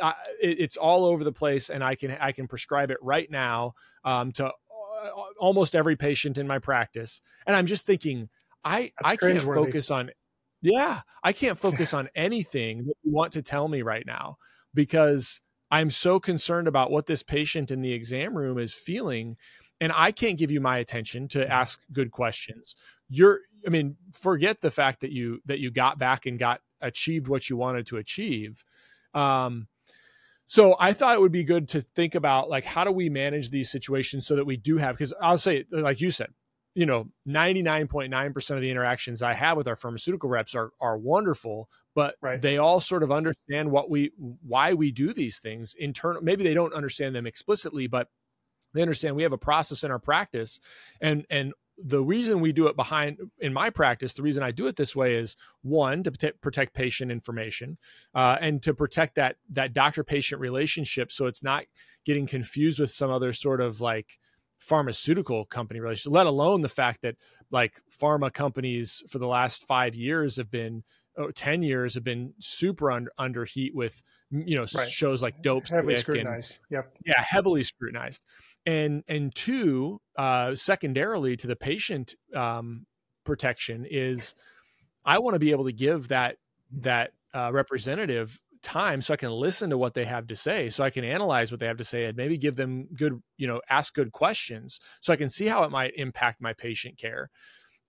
uh, 0.01 0.13
it, 0.41 0.61
it's 0.61 0.77
all 0.77 1.05
over 1.05 1.25
the 1.25 1.33
place, 1.33 1.71
and 1.71 1.85
I 1.85 1.95
can 1.95 2.13
I 2.13 2.33
can 2.33 2.49
prescribe 2.49 2.91
it 2.91 2.99
right 3.03 3.31
now 3.31 3.75
um, 4.05 4.33
to 4.33 4.53
almost 5.39 5.75
every 5.75 5.97
patient 5.97 6.39
in 6.39 6.47
my 6.47 6.59
practice, 6.59 7.21
and 7.47 7.57
I'm 7.57 7.67
just 7.67 7.87
thinking, 7.87 8.29
I 8.65 8.93
That's 9.03 9.13
I 9.13 9.17
can't 9.17 9.43
focus 9.43 9.91
on, 9.91 10.11
yeah, 10.61 11.01
I 11.23 11.33
can't 11.33 11.59
focus 11.59 11.95
on 11.95 12.09
anything 12.15 12.79
that 12.87 12.95
you 13.03 13.13
want 13.13 13.33
to 13.33 13.43
tell 13.43 13.69
me 13.69 13.83
right 13.83 14.07
now 14.07 14.39
because 14.75 15.41
I'm 15.71 15.91
so 15.91 16.21
concerned 16.21 16.69
about 16.69 16.91
what 16.91 17.07
this 17.07 17.23
patient 17.23 17.71
in 17.71 17.81
the 17.81 17.93
exam 17.93 18.37
room 18.37 18.59
is 18.59 18.75
feeling, 18.75 19.37
and 19.81 19.93
I 19.95 20.13
can't 20.13 20.39
give 20.39 20.51
you 20.51 20.61
my 20.61 20.79
attention 20.79 21.29
to 21.29 21.41
mm-hmm. 21.41 21.53
ask 21.53 21.81
good 21.93 22.11
questions. 22.11 22.77
You're, 23.09 23.41
I 23.67 23.71
mean, 23.71 23.97
forget 24.13 24.61
the 24.61 24.71
fact 24.71 25.01
that 25.01 25.13
you 25.13 25.41
that 25.47 25.61
you 25.61 25.71
got 25.71 25.99
back 25.99 26.27
and 26.27 26.39
got 26.39 26.61
achieved 26.81 27.29
what 27.29 27.49
you 27.49 27.57
wanted 27.57 27.87
to 27.87 27.97
achieve. 27.97 28.63
Um, 29.15 29.67
so 30.53 30.77
I 30.79 30.93
thought 30.93 31.15
it 31.15 31.21
would 31.23 31.33
be 31.33 31.45
good 31.45 31.67
to 31.71 31.81
think 31.81 32.15
about 32.15 32.51
like 32.51 32.67
how 32.67 32.85
do 32.85 32.93
we 32.93 33.09
manage 33.09 33.49
these 33.49 33.71
situations 33.71 34.27
so 34.27 34.37
that 34.37 34.45
we 34.45 34.59
do 34.59 34.77
have 34.77 34.95
because 34.95 35.15
I'll 35.19 35.39
say 35.39 35.65
like 35.71 36.03
you 36.03 36.11
said, 36.11 36.29
you 36.75 36.85
know, 36.85 37.07
99.9% 37.27 38.51
of 38.51 38.61
the 38.61 38.71
interactions 38.71 39.23
I 39.23 39.33
have 39.33 39.57
with 39.57 39.67
our 39.67 39.77
pharmaceutical 39.77 40.29
reps 40.29 40.55
are 40.55 40.73
are 40.79 40.99
wonderful, 40.99 41.71
but 41.95 42.17
right. 42.21 42.43
they 42.43 42.59
all 42.59 42.81
sort 42.81 43.03
of 43.03 43.11
understand 43.11 43.71
what 43.71 43.89
we 43.89 44.11
why 44.19 44.75
we 44.75 44.93
do 44.93 45.15
these 45.15 45.39
things 45.39 45.75
internal 45.79 46.21
maybe 46.21 46.45
they 46.45 46.53
don't 46.53 46.75
understand 46.75 47.15
them 47.15 47.27
explicitly, 47.27 47.87
but 47.87 48.09
they 48.75 48.83
understand 48.83 49.17
we 49.17 49.23
have 49.23 49.33
a 49.33 49.39
process 49.39 49.83
in 49.83 49.91
our 49.91 49.99
practice 49.99 50.61
and 51.01 51.25
and 51.31 51.55
the 51.79 52.03
reason 52.03 52.41
we 52.41 52.53
do 52.53 52.67
it 52.67 52.77
behind 52.77 53.19
in 53.41 53.53
my 53.53 53.71
practice 53.71 54.13
the 54.13 54.23
reason 54.23 54.43
i 54.43 54.51
do 54.51 54.67
it 54.67 54.77
this 54.77 54.95
way 54.95 55.15
is 55.15 55.37
one 55.63 56.03
to 56.03 56.11
protect, 56.11 56.41
protect 56.41 56.75
patient 56.75 57.11
information 57.11 57.79
uh, 58.15 58.37
and 58.41 58.63
to 58.63 58.75
protect 58.75 59.15
that 59.15 59.37
that 59.51 59.73
doctor 59.73 60.05
patient 60.05 60.41
relationship 60.41 61.11
so 61.11 61.27
it's 61.27 61.43
not 61.43 61.65
getting 62.05 62.27
confused 62.27 62.81
with 62.81 62.91
some 62.91 63.11
other 63.11 63.33
sort 63.33 63.61
of 63.61 63.81
like 63.81 64.19
pharmaceutical 64.59 65.45
company 65.45 65.81
relationship 65.81 66.13
let 66.13 66.27
alone 66.27 66.61
the 66.61 66.69
fact 66.69 67.03
that 67.03 67.17
like 67.51 67.81
pharma 67.91 68.33
companies 68.33 69.03
for 69.09 69.19
the 69.19 69.27
last 69.27 69.67
five 69.67 69.95
years 69.95 70.37
have 70.37 70.51
been 70.51 70.85
oh, 71.17 71.31
10 71.31 71.63
years 71.63 71.95
have 71.95 72.05
been 72.05 72.33
super 72.39 72.91
under, 72.91 73.11
under 73.19 73.45
heat 73.45 73.75
with 73.75 74.03
you 74.31 74.57
know 74.57 74.67
right. 74.75 74.89
shows 74.89 75.23
like 75.23 75.43
dope 75.43 75.69
heavily 75.69 75.97
scrutinized 75.97 76.59
and, 76.71 76.77
yep. 76.79 76.97
Yeah 77.05 77.21
heavily 77.21 77.63
scrutinized 77.63 78.25
and 78.67 79.03
and 79.09 79.35
two 79.35 80.01
uh 80.17 80.55
secondarily 80.55 81.37
to 81.37 81.47
the 81.47 81.57
patient 81.57 82.15
um 82.35 82.87
protection 83.25 83.87
is 83.89 84.35
i 85.05 85.19
want 85.19 85.35
to 85.35 85.41
be 85.41 85.51
able 85.51 85.65
to 85.65 85.73
give 85.73 86.09
that 86.09 86.37
that 86.71 87.13
uh, 87.35 87.51
representative 87.53 88.41
time 88.63 89.03
so 89.03 89.13
I 89.13 89.17
can 89.17 89.31
listen 89.31 89.71
to 89.71 89.79
what 89.79 89.95
they 89.95 90.05
have 90.05 90.29
to 90.29 90.37
say, 90.37 90.71
so 90.71 90.85
I 90.85 90.91
can 90.91 91.05
analyze 91.05 91.51
what 91.51 91.61
they 91.61 91.67
have 91.67 91.79
to 91.79 91.85
say 91.85 92.05
and 92.05 92.17
maybe 92.17 92.39
give 92.39 92.57
them 92.57 92.89
good, 92.95 93.21
you 93.37 93.47
know, 93.47 93.61
ask 93.69 93.93
good 93.95 94.13
questions 94.13 94.79
so 95.01 95.13
I 95.13 95.17
can 95.17 95.29
see 95.29 95.47
how 95.47 95.65
it 95.65 95.71
might 95.71 95.95
impact 95.97 96.41
my 96.41 96.53
patient 96.53 96.99
care. 96.99 97.31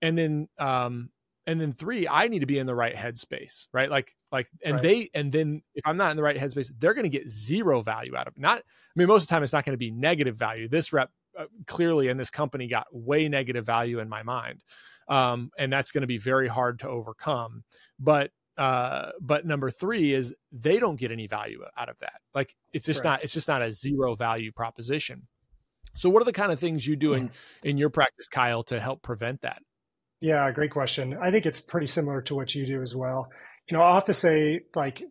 And 0.02 0.18
then 0.18 0.48
um 0.58 1.10
and 1.46 1.60
then 1.60 1.72
three, 1.72 2.08
I 2.08 2.28
need 2.28 2.40
to 2.40 2.46
be 2.46 2.58
in 2.58 2.66
the 2.66 2.74
right 2.74 2.94
headspace, 2.94 3.66
right? 3.72 3.90
Like 3.90 4.14
like 4.32 4.48
and 4.64 4.74
right. 4.74 4.82
they 4.82 5.10
and 5.14 5.30
then 5.30 5.62
if 5.74 5.86
I'm 5.86 5.96
not 5.96 6.10
in 6.10 6.16
the 6.16 6.22
right 6.22 6.36
headspace, 6.36 6.70
they're 6.78 6.94
going 6.94 7.04
to 7.04 7.10
get 7.10 7.28
zero 7.28 7.82
value 7.82 8.16
out 8.16 8.26
of 8.26 8.34
it. 8.36 8.40
Not 8.40 8.58
I 8.58 8.62
mean 8.96 9.08
most 9.08 9.22
of 9.22 9.28
the 9.28 9.34
time 9.34 9.42
it's 9.42 9.52
not 9.52 9.64
going 9.64 9.74
to 9.74 9.78
be 9.78 9.90
negative 9.90 10.36
value. 10.36 10.68
This 10.68 10.92
rep 10.92 11.10
uh, 11.38 11.46
clearly 11.66 12.08
in 12.08 12.16
this 12.16 12.30
company 12.30 12.66
got 12.66 12.86
way 12.92 13.28
negative 13.28 13.66
value 13.66 13.98
in 13.98 14.08
my 14.08 14.22
mind. 14.22 14.62
Um, 15.08 15.50
and 15.58 15.72
that's 15.72 15.90
going 15.90 16.00
to 16.00 16.06
be 16.06 16.18
very 16.18 16.48
hard 16.48 16.78
to 16.80 16.88
overcome. 16.88 17.64
But 17.98 18.30
uh 18.56 19.10
but 19.20 19.44
number 19.44 19.68
three 19.68 20.14
is 20.14 20.32
they 20.52 20.78
don't 20.78 20.94
get 20.94 21.10
any 21.10 21.26
value 21.26 21.60
out 21.76 21.88
of 21.88 21.98
that 21.98 22.20
like 22.34 22.54
it's 22.72 22.86
just 22.86 23.00
right. 23.00 23.10
not 23.10 23.24
it's 23.24 23.32
just 23.32 23.48
not 23.48 23.62
a 23.62 23.72
zero 23.72 24.14
value 24.14 24.52
proposition 24.52 25.26
so 25.96 26.08
what 26.08 26.22
are 26.22 26.24
the 26.24 26.32
kind 26.32 26.52
of 26.52 26.60
things 26.60 26.86
you 26.86 26.94
do 26.94 27.14
in 27.14 27.32
in 27.64 27.78
your 27.78 27.90
practice 27.90 28.28
kyle 28.28 28.62
to 28.62 28.78
help 28.78 29.02
prevent 29.02 29.40
that 29.40 29.60
yeah 30.24 30.50
great 30.52 30.70
question. 30.70 31.18
I 31.20 31.30
think 31.30 31.44
it's 31.44 31.60
pretty 31.60 31.86
similar 31.86 32.22
to 32.22 32.34
what 32.34 32.54
you 32.54 32.64
do 32.64 32.80
as 32.82 32.96
well. 32.96 33.28
You 33.68 33.76
know 33.76 33.82
i'll 33.82 33.96
have 33.96 34.04
to 34.06 34.14
say 34.14 34.60
like 34.74 35.02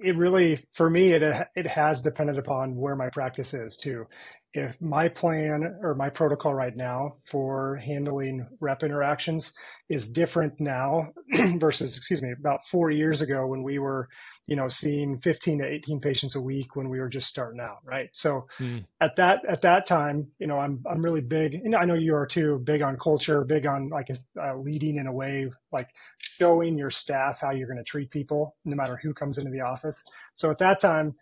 it 0.00 0.16
really 0.16 0.64
for 0.72 0.88
me 0.88 1.12
it 1.12 1.22
it 1.54 1.66
has 1.66 2.02
depended 2.02 2.38
upon 2.38 2.74
where 2.74 2.96
my 2.96 3.10
practice 3.10 3.52
is 3.52 3.76
too. 3.76 4.06
If 4.54 4.80
my 4.80 5.08
plan 5.08 5.78
or 5.82 5.94
my 5.94 6.08
protocol 6.08 6.54
right 6.54 6.74
now 6.74 7.16
for 7.30 7.76
handling 7.76 8.46
rep 8.58 8.82
interactions 8.82 9.52
is 9.90 10.08
different 10.08 10.58
now 10.58 11.10
versus 11.58 11.98
excuse 11.98 12.22
me 12.22 12.32
about 12.32 12.66
four 12.66 12.90
years 12.90 13.20
ago 13.20 13.46
when 13.46 13.62
we 13.62 13.78
were 13.78 14.08
you 14.46 14.56
know 14.56 14.68
seeing 14.68 15.18
15 15.18 15.58
to 15.58 15.64
18 15.64 16.00
patients 16.00 16.36
a 16.36 16.40
week 16.40 16.76
when 16.76 16.88
we 16.88 17.00
were 17.00 17.08
just 17.08 17.26
starting 17.26 17.60
out 17.60 17.78
right 17.84 18.10
so 18.12 18.46
mm. 18.58 18.84
at 19.00 19.16
that 19.16 19.44
at 19.46 19.62
that 19.62 19.86
time 19.86 20.28
you 20.38 20.46
know 20.46 20.58
i'm 20.58 20.82
i'm 20.88 21.04
really 21.04 21.20
big 21.20 21.54
and 21.54 21.74
i 21.74 21.84
know 21.84 21.94
you 21.94 22.14
are 22.14 22.26
too 22.26 22.60
big 22.64 22.82
on 22.82 22.96
culture 22.96 23.44
big 23.44 23.66
on 23.66 23.88
like 23.88 24.08
uh, 24.40 24.56
leading 24.56 24.96
in 24.96 25.06
a 25.06 25.12
way 25.12 25.50
like 25.72 25.88
showing 26.18 26.78
your 26.78 26.90
staff 26.90 27.40
how 27.40 27.50
you're 27.50 27.68
going 27.68 27.76
to 27.76 27.84
treat 27.84 28.10
people 28.10 28.56
no 28.64 28.76
matter 28.76 28.98
who 29.02 29.12
comes 29.12 29.38
into 29.38 29.50
the 29.50 29.60
office 29.60 30.04
so 30.36 30.50
at 30.50 30.58
that 30.58 30.80
time 30.80 31.14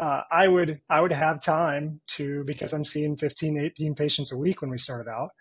uh, 0.00 0.22
I 0.30 0.48
would 0.48 0.80
I 0.88 1.00
would 1.00 1.12
have 1.12 1.42
time 1.42 2.00
to 2.12 2.44
because 2.44 2.72
I'm 2.72 2.84
seeing 2.84 3.16
15, 3.16 3.58
18 3.58 3.94
patients 3.94 4.32
a 4.32 4.38
week 4.38 4.62
when 4.62 4.70
we 4.70 4.78
started 4.78 5.10
out. 5.10 5.32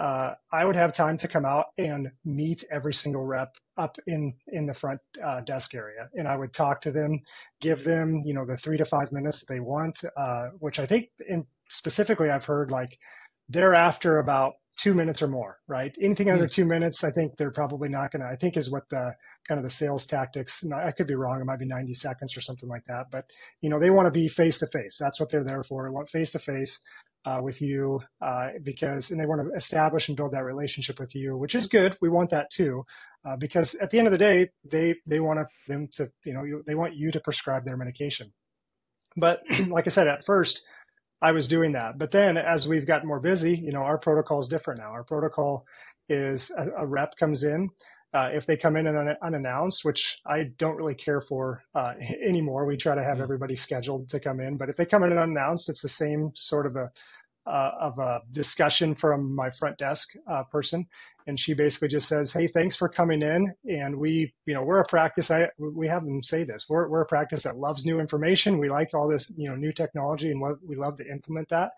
Uh, 0.00 0.34
I 0.50 0.64
would 0.64 0.76
have 0.76 0.94
time 0.94 1.18
to 1.18 1.28
come 1.28 1.44
out 1.44 1.66
and 1.76 2.10
meet 2.24 2.64
every 2.70 2.94
single 2.94 3.22
rep 3.26 3.54
up 3.76 3.98
in 4.06 4.32
in 4.48 4.64
the 4.64 4.72
front 4.72 5.00
uh, 5.22 5.42
desk 5.42 5.74
area, 5.74 6.08
and 6.14 6.26
I 6.26 6.36
would 6.36 6.54
talk 6.54 6.80
to 6.82 6.90
them, 6.90 7.20
give 7.60 7.84
them 7.84 8.22
you 8.24 8.32
know 8.32 8.46
the 8.46 8.56
three 8.56 8.78
to 8.78 8.86
five 8.86 9.12
minutes 9.12 9.40
that 9.40 9.52
they 9.52 9.60
want, 9.60 10.00
uh, 10.16 10.48
which 10.58 10.78
I 10.78 10.86
think 10.86 11.10
in 11.28 11.46
specifically 11.68 12.30
I've 12.30 12.46
heard 12.46 12.70
like 12.70 12.98
thereafter 13.50 14.18
about 14.18 14.54
two 14.78 14.94
minutes 14.94 15.20
or 15.20 15.28
more, 15.28 15.58
right? 15.68 15.94
Anything 16.00 16.28
mm-hmm. 16.28 16.34
under 16.34 16.48
two 16.48 16.64
minutes, 16.64 17.04
I 17.04 17.10
think 17.10 17.36
they're 17.36 17.50
probably 17.50 17.90
not 17.90 18.10
going 18.10 18.22
to. 18.22 18.28
I 18.28 18.36
think 18.36 18.56
is 18.56 18.70
what 18.70 18.88
the 18.88 19.14
kind 19.46 19.58
of 19.58 19.64
the 19.64 19.70
sales 19.70 20.06
tactics. 20.06 20.64
I 20.74 20.92
could 20.92 21.08
be 21.08 21.14
wrong. 21.14 21.42
It 21.42 21.44
might 21.44 21.58
be 21.58 21.66
90 21.66 21.92
seconds 21.92 22.34
or 22.38 22.40
something 22.40 22.70
like 22.70 22.84
that. 22.86 23.10
But 23.10 23.26
you 23.60 23.68
know, 23.68 23.78
they 23.78 23.90
want 23.90 24.06
to 24.06 24.10
be 24.10 24.28
face 24.28 24.60
to 24.60 24.66
face. 24.68 24.96
That's 24.98 25.20
what 25.20 25.28
they're 25.28 25.44
there 25.44 25.62
for. 25.62 25.84
They 25.84 25.92
want 25.92 26.08
face 26.08 26.32
to 26.32 26.38
face 26.38 26.80
with 27.42 27.60
you 27.62 28.00
uh, 28.20 28.50
because, 28.62 29.10
and 29.10 29.20
they 29.20 29.26
want 29.26 29.40
to 29.42 29.54
establish 29.54 30.08
and 30.08 30.16
build 30.16 30.32
that 30.32 30.44
relationship 30.44 30.98
with 30.98 31.14
you, 31.14 31.36
which 31.36 31.54
is 31.54 31.66
good. 31.66 31.96
We 32.00 32.08
want 32.08 32.30
that 32.30 32.50
too, 32.50 32.84
uh, 33.24 33.36
because 33.36 33.74
at 33.76 33.90
the 33.90 33.98
end 33.98 34.08
of 34.08 34.12
the 34.12 34.18
day, 34.18 34.50
they 34.70 34.96
they 35.06 35.20
want 35.20 35.38
to, 35.40 35.46
them 35.68 35.88
to 35.94 36.10
you 36.24 36.32
know 36.32 36.44
you, 36.44 36.62
they 36.66 36.74
want 36.74 36.96
you 36.96 37.10
to 37.12 37.20
prescribe 37.20 37.64
their 37.64 37.76
medication. 37.76 38.32
But 39.16 39.42
like 39.68 39.86
I 39.86 39.90
said, 39.90 40.08
at 40.08 40.24
first 40.24 40.64
I 41.22 41.32
was 41.32 41.48
doing 41.48 41.72
that. 41.72 41.98
But 41.98 42.10
then 42.12 42.36
as 42.36 42.68
we've 42.68 42.86
gotten 42.86 43.08
more 43.08 43.20
busy, 43.20 43.56
you 43.56 43.72
know, 43.72 43.82
our 43.82 43.98
protocol 43.98 44.40
is 44.40 44.48
different 44.48 44.80
now. 44.80 44.90
Our 44.90 45.04
protocol 45.04 45.64
is 46.08 46.50
a, 46.56 46.68
a 46.82 46.86
rep 46.86 47.16
comes 47.16 47.42
in. 47.42 47.70
Uh, 48.12 48.28
if 48.32 48.44
they 48.44 48.56
come 48.56 48.76
in 48.76 48.88
and 48.88 49.16
unannounced, 49.22 49.84
which 49.84 50.18
I 50.26 50.50
don't 50.58 50.76
really 50.76 50.96
care 50.96 51.20
for 51.20 51.62
uh, 51.74 51.94
anymore, 52.26 52.66
we 52.66 52.76
try 52.76 52.94
to 52.94 53.02
have 53.02 53.14
mm-hmm. 53.14 53.22
everybody 53.22 53.56
scheduled 53.56 54.08
to 54.10 54.20
come 54.20 54.40
in. 54.40 54.56
But 54.56 54.68
if 54.68 54.76
they 54.76 54.86
come 54.86 55.04
in 55.04 55.12
and 55.12 55.20
unannounced, 55.20 55.68
it's 55.68 55.82
the 55.82 55.88
same 55.88 56.32
sort 56.34 56.66
of 56.66 56.76
a 56.76 56.90
uh, 57.46 57.70
of 57.80 57.98
a 57.98 58.20
discussion 58.32 58.94
from 58.94 59.34
my 59.34 59.50
front 59.50 59.78
desk 59.78 60.10
uh, 60.30 60.42
person, 60.44 60.86
and 61.26 61.40
she 61.40 61.54
basically 61.54 61.88
just 61.88 62.06
says, 62.06 62.32
"Hey, 62.32 62.46
thanks 62.46 62.76
for 62.76 62.88
coming 62.88 63.22
in." 63.22 63.52
And 63.64 63.96
we, 63.96 64.32
you 64.46 64.54
know, 64.54 64.62
we're 64.62 64.80
a 64.80 64.86
practice. 64.86 65.30
I 65.30 65.48
we 65.58 65.88
have 65.88 66.04
them 66.04 66.22
say 66.22 66.44
this. 66.44 66.66
We're 66.68 66.88
we're 66.88 67.02
a 67.02 67.06
practice 67.06 67.44
that 67.44 67.56
loves 67.56 67.86
new 67.86 67.98
information. 67.98 68.58
We 68.58 68.68
like 68.68 68.90
all 68.94 69.08
this, 69.08 69.32
you 69.36 69.48
know, 69.48 69.56
new 69.56 69.72
technology, 69.72 70.30
and 70.30 70.42
we 70.62 70.76
love 70.76 70.96
to 70.98 71.10
implement 71.10 71.48
that. 71.48 71.72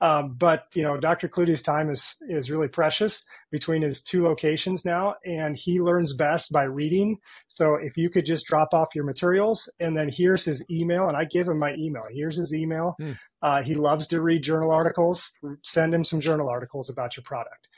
Um, 0.00 0.34
but 0.38 0.66
you 0.74 0.82
know, 0.82 0.96
Dr. 0.96 1.28
Klute's 1.28 1.62
time 1.62 1.90
is 1.90 2.16
is 2.28 2.50
really 2.50 2.68
precious 2.68 3.24
between 3.50 3.82
his 3.82 4.00
two 4.02 4.22
locations 4.22 4.84
now, 4.84 5.16
and 5.24 5.56
he 5.56 5.80
learns 5.80 6.12
best 6.12 6.52
by 6.52 6.64
reading. 6.64 7.18
So 7.48 7.74
if 7.74 7.96
you 7.96 8.08
could 8.08 8.24
just 8.24 8.46
drop 8.46 8.72
off 8.72 8.94
your 8.94 9.04
materials, 9.04 9.70
and 9.80 9.96
then 9.96 10.08
here's 10.08 10.44
his 10.44 10.64
email, 10.70 11.08
and 11.08 11.16
I 11.16 11.24
give 11.24 11.48
him 11.48 11.58
my 11.58 11.74
email. 11.74 12.04
Here's 12.12 12.36
his 12.36 12.54
email. 12.54 12.94
Mm. 13.00 13.18
Uh, 13.42 13.62
he 13.62 13.74
loves 13.74 14.06
to 14.08 14.20
read 14.20 14.42
journal 14.42 14.70
articles. 14.70 15.32
Send 15.64 15.94
him 15.94 16.04
some 16.04 16.20
journal 16.20 16.48
articles 16.48 16.88
about 16.88 17.16
your 17.16 17.24
product. 17.24 17.68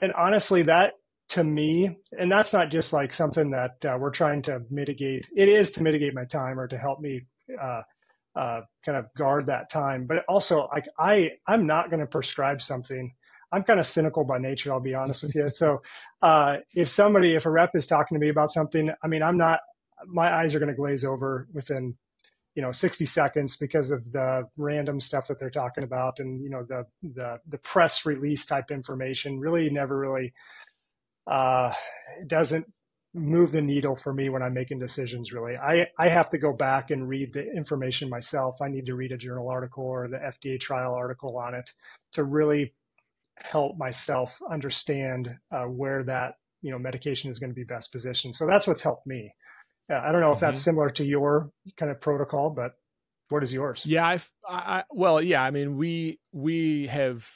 And 0.00 0.12
honestly, 0.14 0.62
that 0.62 0.92
to 1.30 1.44
me, 1.44 1.96
and 2.18 2.30
that's 2.30 2.52
not 2.52 2.70
just 2.70 2.92
like 2.92 3.12
something 3.12 3.50
that 3.50 3.84
uh, 3.84 3.96
we're 3.98 4.10
trying 4.10 4.42
to 4.42 4.62
mitigate. 4.70 5.28
It 5.36 5.48
is 5.48 5.72
to 5.72 5.82
mitigate 5.82 6.14
my 6.14 6.24
time 6.24 6.58
or 6.58 6.66
to 6.68 6.76
help 6.76 7.00
me 7.00 7.26
uh, 7.60 7.82
uh, 8.36 8.60
kind 8.84 8.98
of 8.98 9.06
guard 9.16 9.46
that 9.46 9.70
time. 9.70 10.06
But 10.06 10.24
also, 10.28 10.68
like 10.72 10.86
I, 10.98 11.32
I'm 11.46 11.66
not 11.66 11.90
going 11.90 12.00
to 12.00 12.06
prescribe 12.06 12.62
something. 12.62 13.12
I'm 13.52 13.64
kind 13.64 13.80
of 13.80 13.86
cynical 13.86 14.24
by 14.24 14.38
nature. 14.38 14.72
I'll 14.72 14.80
be 14.80 14.94
honest 14.94 15.22
with 15.22 15.34
you. 15.34 15.50
So, 15.50 15.82
uh, 16.22 16.58
if 16.74 16.88
somebody, 16.88 17.34
if 17.34 17.46
a 17.46 17.50
rep 17.50 17.70
is 17.74 17.86
talking 17.86 18.16
to 18.16 18.20
me 18.20 18.28
about 18.28 18.52
something, 18.52 18.90
I 19.02 19.08
mean, 19.08 19.22
I'm 19.22 19.36
not. 19.36 19.60
My 20.06 20.32
eyes 20.32 20.54
are 20.54 20.58
going 20.58 20.70
to 20.70 20.74
glaze 20.74 21.04
over 21.04 21.46
within, 21.52 21.94
you 22.54 22.62
know, 22.62 22.72
60 22.72 23.04
seconds 23.04 23.58
because 23.58 23.90
of 23.90 24.10
the 24.12 24.48
random 24.56 24.98
stuff 24.98 25.26
that 25.28 25.38
they're 25.38 25.50
talking 25.50 25.84
about, 25.84 26.20
and 26.20 26.42
you 26.42 26.50
know, 26.50 26.64
the 26.68 26.86
the 27.02 27.38
the 27.48 27.58
press 27.58 28.06
release 28.06 28.46
type 28.46 28.70
information 28.70 29.40
really 29.40 29.68
never 29.68 29.98
really 29.98 30.32
uh, 31.26 31.72
doesn't 32.26 32.66
move 33.12 33.52
the 33.52 33.62
needle 33.62 33.96
for 33.96 34.12
me 34.12 34.28
when 34.28 34.42
I'm 34.42 34.54
making 34.54 34.78
decisions 34.78 35.32
really. 35.32 35.56
I, 35.56 35.88
I 35.98 36.08
have 36.08 36.30
to 36.30 36.38
go 36.38 36.52
back 36.52 36.90
and 36.90 37.08
read 37.08 37.32
the 37.32 37.50
information 37.52 38.08
myself. 38.08 38.56
I 38.62 38.68
need 38.68 38.86
to 38.86 38.94
read 38.94 39.12
a 39.12 39.16
journal 39.16 39.48
article 39.48 39.84
or 39.84 40.08
the 40.08 40.18
FDA 40.18 40.60
trial 40.60 40.94
article 40.94 41.36
on 41.36 41.54
it 41.54 41.70
to 42.12 42.24
really 42.24 42.74
help 43.36 43.76
myself 43.76 44.36
understand 44.50 45.34
uh, 45.50 45.64
where 45.64 46.04
that 46.04 46.34
you 46.62 46.70
know 46.70 46.78
medication 46.78 47.30
is 47.30 47.38
going 47.38 47.50
to 47.50 47.54
be 47.54 47.64
best 47.64 47.90
positioned. 47.90 48.34
So 48.34 48.46
that's 48.46 48.66
what's 48.66 48.82
helped 48.82 49.06
me. 49.06 49.32
Uh, 49.90 49.96
I 49.96 50.12
don't 50.12 50.20
know 50.20 50.30
if 50.30 50.36
mm-hmm. 50.36 50.46
that's 50.46 50.60
similar 50.60 50.90
to 50.90 51.04
your 51.04 51.48
kind 51.76 51.90
of 51.90 52.00
protocol, 52.00 52.50
but 52.50 52.72
what 53.30 53.42
is 53.42 53.52
yours? 53.52 53.84
Yeah, 53.86 54.06
I've, 54.06 54.30
I 54.48 54.84
well, 54.90 55.20
yeah. 55.20 55.42
I 55.42 55.50
mean, 55.50 55.76
we 55.76 56.20
we 56.32 56.86
have 56.88 57.28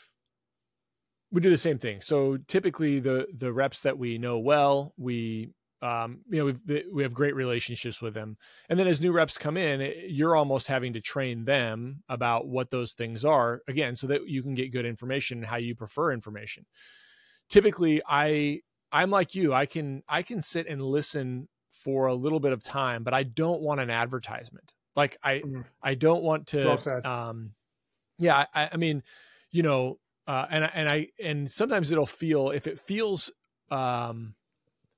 we 1.30 1.40
do 1.40 1.50
the 1.50 1.58
same 1.58 1.78
thing. 1.78 2.00
So 2.00 2.36
typically, 2.46 3.00
the 3.00 3.26
the 3.36 3.52
reps 3.52 3.82
that 3.82 3.98
we 3.98 4.18
know 4.18 4.38
well, 4.38 4.92
we 4.96 5.50
um, 5.84 6.20
you 6.30 6.38
know, 6.38 6.44
we've, 6.46 6.84
we 6.90 7.02
have 7.02 7.12
great 7.12 7.34
relationships 7.34 8.00
with 8.00 8.14
them. 8.14 8.38
And 8.70 8.78
then 8.78 8.86
as 8.86 9.02
new 9.02 9.12
reps 9.12 9.36
come 9.36 9.58
in, 9.58 9.92
you're 10.08 10.34
almost 10.34 10.66
having 10.66 10.94
to 10.94 11.00
train 11.00 11.44
them 11.44 12.02
about 12.08 12.46
what 12.46 12.70
those 12.70 12.92
things 12.92 13.22
are 13.22 13.60
again, 13.68 13.94
so 13.94 14.06
that 14.06 14.26
you 14.26 14.42
can 14.42 14.54
get 14.54 14.72
good 14.72 14.86
information 14.86 15.38
and 15.38 15.46
how 15.46 15.56
you 15.56 15.74
prefer 15.74 16.10
information. 16.10 16.64
Typically, 17.50 18.00
I 18.08 18.60
I'm 18.90 19.10
like 19.10 19.34
you. 19.34 19.52
I 19.52 19.66
can 19.66 20.02
I 20.08 20.22
can 20.22 20.40
sit 20.40 20.66
and 20.66 20.80
listen 20.80 21.48
for 21.70 22.06
a 22.06 22.14
little 22.14 22.40
bit 22.40 22.52
of 22.52 22.62
time, 22.62 23.04
but 23.04 23.12
I 23.12 23.24
don't 23.24 23.60
want 23.60 23.80
an 23.80 23.90
advertisement. 23.90 24.72
Like 24.96 25.18
I 25.22 25.34
mm-hmm. 25.40 25.60
I 25.82 25.94
don't 25.96 26.22
want 26.22 26.46
to. 26.48 26.64
Well. 26.64 27.06
Um, 27.06 27.50
yeah, 28.18 28.46
I, 28.54 28.70
I 28.72 28.76
mean, 28.78 29.02
you 29.50 29.62
know, 29.62 29.98
uh, 30.26 30.46
and 30.48 30.70
and 30.72 30.88
I 30.88 31.08
and 31.22 31.50
sometimes 31.50 31.92
it'll 31.92 32.06
feel 32.06 32.50
if 32.50 32.66
it 32.66 32.78
feels 32.78 33.30
um 33.70 34.34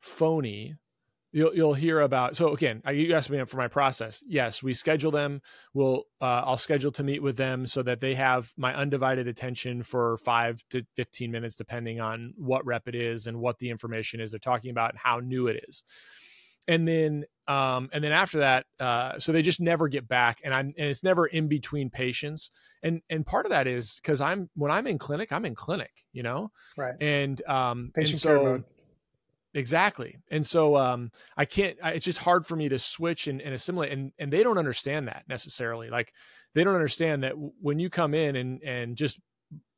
phony 0.06 0.76
you'll 1.32 1.54
you'll 1.54 1.74
hear 1.74 2.00
about 2.00 2.36
so 2.36 2.54
again 2.54 2.80
you 2.92 3.14
asked 3.14 3.28
me 3.28 3.44
for 3.44 3.58
my 3.58 3.68
process. 3.68 4.24
Yes 4.26 4.62
we 4.62 4.72
schedule 4.72 5.10
them. 5.10 5.42
We'll 5.74 6.04
uh, 6.20 6.42
i'll 6.46 6.56
schedule 6.56 6.92
to 6.92 7.02
meet 7.02 7.22
with 7.22 7.36
them 7.36 7.66
so 7.66 7.82
that 7.82 8.00
they 8.00 8.14
have 8.14 8.52
my 8.56 8.74
undivided 8.74 9.28
attention 9.28 9.82
for 9.82 10.16
five 10.18 10.64
to 10.70 10.86
15 10.96 11.30
minutes 11.30 11.56
depending 11.56 12.00
on 12.00 12.32
what 12.36 12.64
rep 12.64 12.88
it 12.88 12.94
is 12.94 13.26
and 13.26 13.38
what 13.38 13.58
the 13.58 13.70
information 13.70 14.20
is 14.20 14.30
they're 14.30 14.38
talking 14.38 14.70
about 14.70 14.90
and 14.90 14.98
how 14.98 15.20
new 15.20 15.46
it 15.46 15.62
is. 15.68 15.82
And 16.68 16.88
then 16.88 17.26
um, 17.48 17.90
and 17.92 18.02
then 18.02 18.12
after 18.12 18.38
that, 18.38 18.66
uh, 18.80 19.18
so 19.18 19.30
they 19.30 19.42
just 19.42 19.60
never 19.60 19.86
get 19.86 20.08
back, 20.08 20.40
and 20.42 20.52
I'm 20.52 20.74
and 20.76 20.88
it's 20.88 21.04
never 21.04 21.26
in 21.26 21.46
between 21.46 21.90
patients, 21.90 22.50
and 22.82 23.02
and 23.08 23.24
part 23.24 23.46
of 23.46 23.50
that 23.50 23.68
is 23.68 24.00
because 24.02 24.20
I'm 24.20 24.50
when 24.56 24.72
I'm 24.72 24.88
in 24.88 24.98
clinic, 24.98 25.30
I'm 25.32 25.44
in 25.44 25.54
clinic, 25.54 25.92
you 26.12 26.24
know, 26.24 26.50
right, 26.76 26.94
and 27.00 27.40
um, 27.46 27.92
Patient 27.94 28.14
and 28.14 28.20
so 28.20 28.64
exactly, 29.56 30.18
and 30.30 30.46
so 30.46 30.76
um, 30.76 31.10
I 31.36 31.44
can't. 31.44 31.76
I, 31.82 31.92
it's 31.92 32.04
just 32.04 32.18
hard 32.18 32.46
for 32.46 32.54
me 32.54 32.68
to 32.68 32.78
switch 32.78 33.26
and, 33.26 33.40
and 33.40 33.54
assimilate, 33.54 33.92
and 33.92 34.12
and 34.18 34.32
they 34.32 34.42
don't 34.42 34.58
understand 34.58 35.08
that 35.08 35.24
necessarily. 35.28 35.90
Like 35.90 36.12
they 36.54 36.62
don't 36.62 36.74
understand 36.74 37.24
that 37.24 37.34
when 37.60 37.78
you 37.78 37.90
come 37.90 38.14
in 38.14 38.36
and 38.36 38.62
and 38.62 38.96
just 38.96 39.20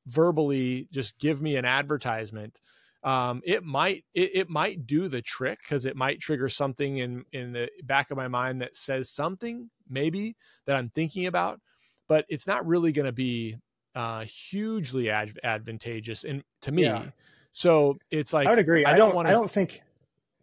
verbally 0.07 0.89
just 0.91 1.19
give 1.19 1.41
me 1.43 1.57
an 1.57 1.65
advertisement 1.65 2.61
um, 3.05 3.43
it 3.45 3.65
might 3.65 4.05
it, 4.15 4.31
it 4.35 4.49
might 4.49 4.87
do 4.87 5.09
the 5.09 5.23
trick 5.23 5.61
because 5.63 5.87
it 5.87 5.97
might 5.97 6.21
trigger 6.21 6.49
something 6.49 6.99
in 6.99 7.25
in 7.33 7.53
the 7.53 7.69
back 7.85 8.11
of 8.11 8.17
my 8.17 8.29
mind 8.29 8.61
that 8.61 8.75
says 8.75 9.09
something 9.11 9.71
maybe 9.89 10.37
that 10.67 10.77
I'm 10.77 10.91
thinking 10.91 11.27
about, 11.27 11.61
but 12.09 12.25
it's 12.29 12.47
not 12.47 12.67
really 12.67 12.93
going 12.93 13.07
to 13.07 13.13
be 13.13 13.57
uh, 13.95 14.25
hugely 14.25 15.11
ad- 15.11 15.39
advantageous 15.45 16.25
and 16.25 16.43
to 16.63 16.73
me. 16.73 16.83
Yeah. 16.83 17.07
So 17.59 17.99
it's 18.13 18.33
like 18.33 18.47
I 18.47 18.51
would 18.51 18.61
agree. 18.61 18.85
I, 18.85 18.93
I 18.93 18.97
don't, 18.97 19.17
want. 19.17 19.27
I 19.27 19.33
don't 19.33 19.51
think. 19.51 19.83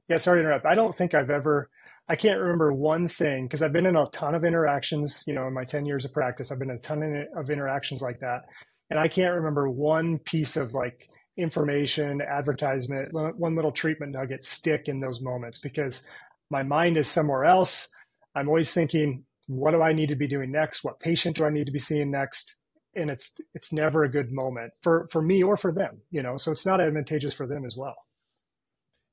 Yeah, 0.10 0.18
sorry 0.18 0.40
to 0.40 0.42
interrupt. 0.42 0.66
I 0.66 0.76
don't 0.76 0.94
think 0.94 1.14
I've 1.14 1.30
ever. 1.30 1.70
I 2.10 2.18
can't 2.18 2.42
remember 2.42 2.74
one 2.74 3.08
thing 3.08 3.46
because 3.46 3.64
I've 3.64 3.72
been 3.72 3.86
in 3.86 3.96
a 3.96 4.06
ton 4.08 4.36
of 4.36 4.44
interactions. 4.44 5.24
You 5.26 5.34
know, 5.34 5.48
in 5.48 5.54
my 5.54 5.64
ten 5.64 5.86
years 5.86 6.04
of 6.04 6.12
practice, 6.12 6.52
I've 6.52 6.60
been 6.60 6.72
in 6.72 6.76
a 6.76 6.80
ton 6.80 7.26
of 7.34 7.50
interactions 7.50 8.02
like 8.02 8.20
that, 8.20 8.42
and 8.90 9.00
I 9.00 9.08
can't 9.08 9.34
remember 9.34 9.70
one 9.70 10.20
piece 10.20 10.58
of 10.58 10.74
like 10.74 11.08
information, 11.38 12.20
advertisement, 12.20 13.14
one 13.14 13.56
little 13.56 13.72
treatment 13.72 14.12
nugget 14.12 14.44
stick 14.44 14.90
in 14.90 15.00
those 15.00 15.22
moments 15.22 15.62
because 15.62 16.04
my 16.50 16.64
mind 16.64 16.98
is 16.98 17.08
somewhere 17.08 17.46
else. 17.46 17.88
I'm 18.36 18.50
always 18.50 18.74
thinking, 18.74 19.24
what 19.48 19.72
do 19.72 19.82
I 19.82 19.94
need 19.94 20.10
to 20.10 20.18
be 20.18 20.28
doing 20.28 20.52
next? 20.52 20.84
What 20.84 21.00
patient 21.00 21.38
do 21.38 21.46
I 21.46 21.50
need 21.50 21.68
to 21.68 21.72
be 21.72 21.80
seeing 21.80 22.12
next? 22.12 22.56
And 22.96 23.10
it's 23.10 23.34
it's 23.54 23.74
never 23.74 24.04
a 24.04 24.10
good 24.10 24.32
moment 24.32 24.74
for 24.82 25.08
for 25.12 25.22
me 25.22 25.44
or 25.44 25.58
for 25.58 25.72
them, 25.72 26.02
you 26.12 26.24
know. 26.24 26.38
So 26.38 26.52
it's 26.52 26.66
not 26.66 26.82
advantageous 26.82 27.34
for 27.34 27.46
them 27.46 27.66
as 27.66 27.76
well. 27.76 27.96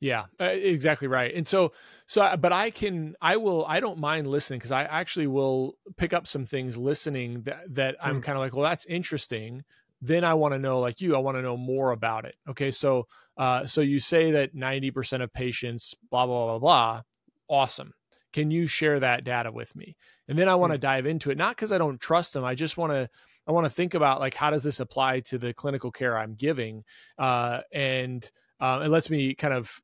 Yeah, 0.00 0.24
uh, 0.40 0.44
exactly 0.46 1.06
right. 1.06 1.32
And 1.32 1.46
so, 1.46 1.72
so, 2.06 2.36
but 2.36 2.52
I 2.52 2.70
can, 2.70 3.14
I 3.22 3.36
will, 3.36 3.64
I 3.66 3.78
don't 3.78 4.00
mind 4.00 4.26
listening 4.26 4.58
because 4.58 4.72
I 4.72 4.82
actually 4.82 5.28
will 5.28 5.76
pick 5.96 6.12
up 6.12 6.26
some 6.26 6.44
things 6.44 6.76
listening 6.76 7.42
that 7.42 7.74
that 7.74 7.96
I'm 8.02 8.20
mm. 8.20 8.22
kind 8.24 8.36
of 8.36 8.42
like, 8.42 8.52
well, 8.52 8.68
that's 8.68 8.84
interesting 8.86 9.62
then 10.02 10.24
I 10.24 10.34
want 10.34 10.52
to 10.52 10.58
know, 10.58 10.80
like 10.80 11.00
you, 11.00 11.14
I 11.14 11.20
want 11.20 11.38
to 11.38 11.42
know 11.42 11.56
more 11.56 11.92
about 11.92 12.24
it. 12.24 12.34
Okay, 12.48 12.72
so 12.72 13.06
uh, 13.36 13.64
so 13.64 13.80
you 13.80 14.00
say 14.00 14.32
that 14.32 14.54
ninety 14.54 14.90
percent 14.90 15.22
of 15.22 15.32
patients, 15.32 15.94
blah 16.10 16.26
blah 16.26 16.46
blah 16.46 16.58
blah, 16.58 17.02
awesome. 17.48 17.94
Can 18.32 18.50
you 18.50 18.66
share 18.66 18.98
that 18.98 19.24
data 19.24 19.52
with 19.52 19.76
me? 19.76 19.96
And 20.26 20.38
then 20.38 20.48
I 20.48 20.56
want 20.56 20.72
to 20.72 20.78
mm-hmm. 20.78 20.82
dive 20.82 21.06
into 21.06 21.30
it, 21.30 21.38
not 21.38 21.54
because 21.54 21.70
I 21.70 21.78
don't 21.78 22.00
trust 22.00 22.32
them. 22.32 22.44
I 22.44 22.54
just 22.54 22.76
want 22.76 22.92
to 22.92 23.08
I 23.46 23.52
want 23.52 23.66
to 23.66 23.70
think 23.70 23.94
about 23.94 24.20
like 24.20 24.34
how 24.34 24.50
does 24.50 24.64
this 24.64 24.80
apply 24.80 25.20
to 25.20 25.38
the 25.38 25.52
clinical 25.52 25.90
care 25.90 26.16
I'm 26.16 26.34
giving, 26.34 26.84
uh, 27.18 27.60
and 27.72 28.28
uh, 28.60 28.82
it 28.84 28.88
lets 28.88 29.10
me 29.10 29.34
kind 29.34 29.54
of 29.54 29.80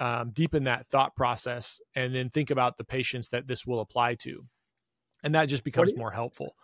um, 0.00 0.30
deepen 0.30 0.64
that 0.64 0.88
thought 0.88 1.14
process, 1.14 1.80
and 1.94 2.14
then 2.14 2.30
think 2.30 2.50
about 2.50 2.76
the 2.76 2.84
patients 2.84 3.28
that 3.30 3.46
this 3.46 3.66
will 3.66 3.80
apply 3.80 4.14
to, 4.16 4.44
and 5.22 5.34
that 5.34 5.46
just 5.46 5.64
becomes 5.64 5.92
you, 5.92 5.98
more 5.98 6.10
helpful. 6.10 6.54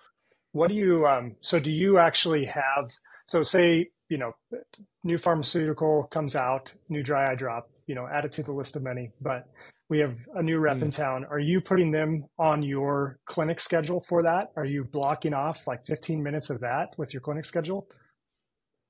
What 0.52 0.68
do 0.68 0.74
you 0.74 1.06
um, 1.06 1.36
so 1.40 1.60
do 1.60 1.70
you 1.70 1.98
actually 1.98 2.46
have 2.46 2.90
so 3.26 3.42
say 3.42 3.90
you 4.08 4.18
know 4.18 4.32
new 5.04 5.18
pharmaceutical 5.18 6.04
comes 6.04 6.36
out 6.36 6.72
new 6.88 7.02
dry 7.02 7.32
eye 7.32 7.34
drop 7.34 7.70
you 7.86 7.94
know 7.94 8.06
add 8.06 8.24
it 8.24 8.32
to 8.32 8.42
the 8.42 8.52
list 8.52 8.76
of 8.76 8.82
many 8.82 9.10
but 9.20 9.48
we 9.92 9.98
have 9.98 10.16
a 10.36 10.42
new 10.42 10.58
rep 10.58 10.78
mm. 10.78 10.84
in 10.84 10.90
town 10.90 11.26
are 11.30 11.38
you 11.38 11.60
putting 11.60 11.90
them 11.90 12.24
on 12.38 12.62
your 12.62 13.18
clinic 13.26 13.60
schedule 13.60 14.02
for 14.08 14.22
that 14.22 14.50
are 14.56 14.64
you 14.64 14.84
blocking 14.84 15.34
off 15.34 15.66
like 15.66 15.84
15 15.84 16.22
minutes 16.22 16.48
of 16.48 16.58
that 16.60 16.94
with 16.96 17.12
your 17.12 17.20
clinic 17.20 17.44
schedule 17.44 17.86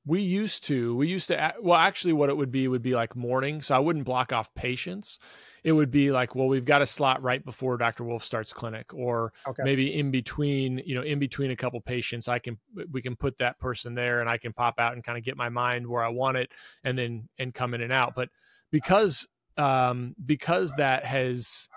we 0.05 0.20
used 0.20 0.64
to. 0.64 0.96
We 0.96 1.07
used 1.07 1.29
to. 1.29 1.55
Well, 1.62 1.79
actually, 1.79 2.14
what 2.14 2.29
it 2.29 2.37
would 2.37 2.50
be 2.50 2.66
would 2.66 2.83
be 2.83 2.94
like 2.94 3.14
morning. 3.14 3.62
So 3.62 3.77
I 3.77 3.79
wouldn't 3.79 4.05
block 4.05 4.33
off 4.33 4.53
patients. 4.53 5.20
It 5.62 5.70
would 5.70 5.92
be 5.92 6.11
like, 6.11 6.35
well, 6.35 6.48
we've 6.48 6.64
got 6.64 6.83
a 6.83 6.87
slot 6.87 7.22
right 7.22 7.44
before 7.44 7.77
Dr. 7.77 8.03
Wolfe 8.03 8.24
starts 8.24 8.53
clinic, 8.53 8.92
or 8.92 9.33
okay. 9.46 9.62
maybe 9.62 9.96
in 9.96 10.11
between. 10.11 10.83
You 10.85 10.96
know, 10.96 11.03
in 11.03 11.20
between 11.20 11.53
a 11.53 11.57
couple 11.57 11.81
patients, 11.81 12.27
I 12.27 12.40
can 12.40 12.59
we 12.90 13.00
can 13.00 13.14
put 13.14 13.38
that 13.38 13.61
person 13.61 13.94
there, 13.94 14.20
and 14.20 14.29
I 14.29 14.38
can 14.38 14.53
pop 14.53 14.81
out 14.81 14.94
and 14.94 15.05
kind 15.05 15.16
of 15.16 15.22
get 15.22 15.37
my 15.37 15.50
mind 15.50 15.87
where 15.87 16.03
I 16.03 16.09
want 16.09 16.37
it, 16.37 16.50
and 16.83 16.98
then 16.98 17.29
and 17.38 17.55
come 17.55 17.72
in 17.72 17.81
and 17.81 17.92
out. 17.92 18.16
But 18.16 18.29
because 18.72 19.29
um, 19.57 20.15
because 20.25 20.75
that 20.77 21.05
has 21.05 21.69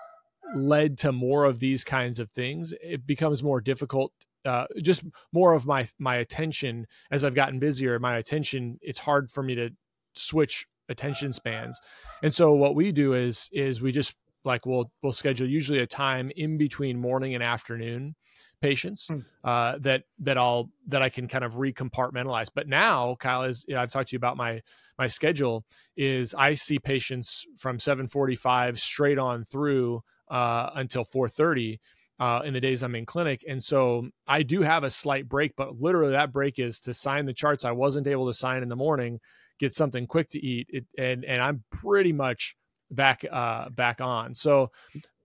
led 0.54 0.98
to 0.98 1.12
more 1.12 1.44
of 1.44 1.58
these 1.58 1.84
kinds 1.84 2.18
of 2.18 2.30
things, 2.30 2.72
it 2.82 3.06
becomes 3.06 3.42
more 3.42 3.60
difficult 3.60 4.12
uh, 4.46 4.66
just 4.80 5.02
more 5.32 5.52
of 5.52 5.66
my 5.66 5.88
my 5.98 6.16
attention 6.16 6.86
as 7.10 7.24
I've 7.24 7.34
gotten 7.34 7.58
busier. 7.58 7.98
My 7.98 8.16
attention, 8.16 8.78
it's 8.80 9.00
hard 9.00 9.30
for 9.30 9.42
me 9.42 9.56
to 9.56 9.70
switch 10.14 10.66
attention 10.88 11.32
spans, 11.32 11.80
and 12.22 12.32
so 12.32 12.52
what 12.52 12.76
we 12.76 12.92
do 12.92 13.14
is 13.14 13.48
is 13.52 13.82
we 13.82 13.90
just 13.92 14.14
like 14.44 14.64
we'll 14.64 14.90
we'll 15.02 15.12
schedule 15.12 15.48
usually 15.48 15.80
a 15.80 15.86
time 15.86 16.30
in 16.36 16.56
between 16.56 16.96
morning 16.96 17.34
and 17.34 17.42
afternoon 17.42 18.14
patients 18.60 19.08
hmm. 19.08 19.20
uh, 19.44 19.78
that 19.80 20.04
that 20.20 20.38
I'll 20.38 20.70
that 20.88 21.02
I 21.02 21.08
can 21.08 21.28
kind 21.28 21.44
of 21.44 21.54
recompartmentalize. 21.54 22.48
But 22.54 22.68
now, 22.68 23.16
Kyle, 23.16 23.42
is 23.42 23.64
you 23.68 23.74
know, 23.74 23.80
I've 23.80 23.90
talked 23.90 24.10
to 24.10 24.14
you 24.14 24.18
about 24.18 24.36
my 24.36 24.62
my 24.98 25.06
schedule 25.06 25.64
is 25.96 26.34
I 26.34 26.54
see 26.54 26.78
patients 26.78 27.46
from 27.56 27.78
7:45 27.78 28.78
straight 28.78 29.18
on 29.18 29.44
through 29.44 30.02
uh, 30.28 30.70
until 30.74 31.04
4:30 31.04 31.78
uh, 32.18 32.42
in 32.44 32.54
the 32.54 32.60
days 32.60 32.82
I'm 32.82 32.94
in 32.94 33.06
clinic. 33.06 33.44
And 33.46 33.62
so 33.62 34.08
I 34.26 34.42
do 34.42 34.62
have 34.62 34.84
a 34.84 34.90
slight 34.90 35.28
break, 35.28 35.54
but 35.56 35.80
literally 35.80 36.12
that 36.12 36.32
break 36.32 36.58
is 36.58 36.80
to 36.80 36.94
sign 36.94 37.26
the 37.26 37.34
charts 37.34 37.64
I 37.64 37.72
wasn't 37.72 38.06
able 38.06 38.26
to 38.26 38.34
sign 38.34 38.62
in 38.62 38.68
the 38.68 38.76
morning, 38.76 39.20
get 39.58 39.72
something 39.72 40.06
quick 40.06 40.30
to 40.30 40.44
eat, 40.44 40.68
it, 40.70 40.86
and 40.98 41.24
and 41.24 41.42
I'm 41.42 41.64
pretty 41.70 42.12
much 42.12 42.56
back 42.90 43.24
uh, 43.30 43.68
back 43.70 44.00
on. 44.00 44.34
So 44.34 44.70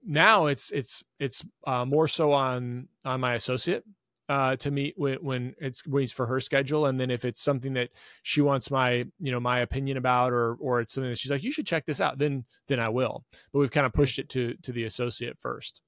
now 0.05 0.47
it's 0.47 0.71
it's 0.71 1.03
it's 1.19 1.43
uh, 1.67 1.85
more 1.85 2.07
so 2.07 2.31
on 2.31 2.87
on 3.05 3.21
my 3.21 3.35
associate 3.35 3.83
uh, 4.29 4.55
to 4.55 4.71
meet 4.71 4.93
when, 4.97 5.15
when 5.15 5.55
it's 5.59 5.85
when 5.85 6.03
it's 6.03 6.13
for 6.13 6.25
her 6.25 6.39
schedule, 6.39 6.85
and 6.85 6.99
then 6.99 7.11
if 7.11 7.25
it's 7.25 7.41
something 7.41 7.73
that 7.73 7.89
she 8.23 8.41
wants 8.41 8.71
my 8.71 9.05
you 9.19 9.31
know 9.31 9.39
my 9.39 9.59
opinion 9.59 9.97
about, 9.97 10.31
or 10.31 10.55
or 10.55 10.79
it's 10.79 10.93
something 10.93 11.09
that 11.09 11.19
she's 11.19 11.31
like 11.31 11.43
you 11.43 11.51
should 11.51 11.67
check 11.67 11.85
this 11.85 11.99
out, 11.99 12.17
then 12.17 12.45
then 12.67 12.79
I 12.79 12.89
will. 12.89 13.25
But 13.51 13.59
we've 13.59 13.71
kind 13.71 13.85
of 13.85 13.93
pushed 13.93 14.19
it 14.19 14.29
to 14.29 14.55
to 14.63 14.71
the 14.71 14.85
associate 14.85 15.37
first. 15.39 15.81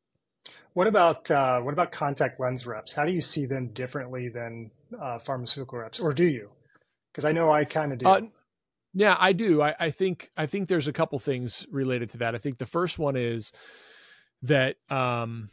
What 0.73 0.87
about 0.87 1.31
uh, 1.31 1.61
what 1.61 1.73
about 1.73 1.91
contact 1.91 2.39
lens 2.39 2.67
reps? 2.67 2.93
How 2.93 3.05
do 3.05 3.11
you 3.11 3.21
see 3.21 3.45
them 3.45 3.67
differently 3.67 4.27
than 4.27 4.71
uh, 4.99 5.19
pharmaceutical 5.19 5.79
reps, 5.79 5.99
or 5.99 6.13
do 6.13 6.25
you? 6.25 6.49
Because 7.11 7.25
I 7.25 7.31
know 7.31 7.51
I 7.51 7.63
kind 7.63 7.93
of 7.93 7.99
do. 7.99 8.07
Uh, 8.07 8.21
yeah, 8.93 9.15
I 9.19 9.33
do. 9.33 9.61
I, 9.61 9.73
I, 9.79 9.89
think 9.89 10.29
I 10.37 10.45
think 10.45 10.67
there's 10.67 10.87
a 10.87 10.93
couple 10.93 11.17
things 11.17 11.65
related 11.71 12.11
to 12.11 12.17
that. 12.19 12.35
I 12.35 12.37
think 12.37 12.57
the 12.57 12.65
first 12.65 12.99
one 12.99 13.15
is 13.15 13.51
that 14.43 14.77
um, 14.89 15.49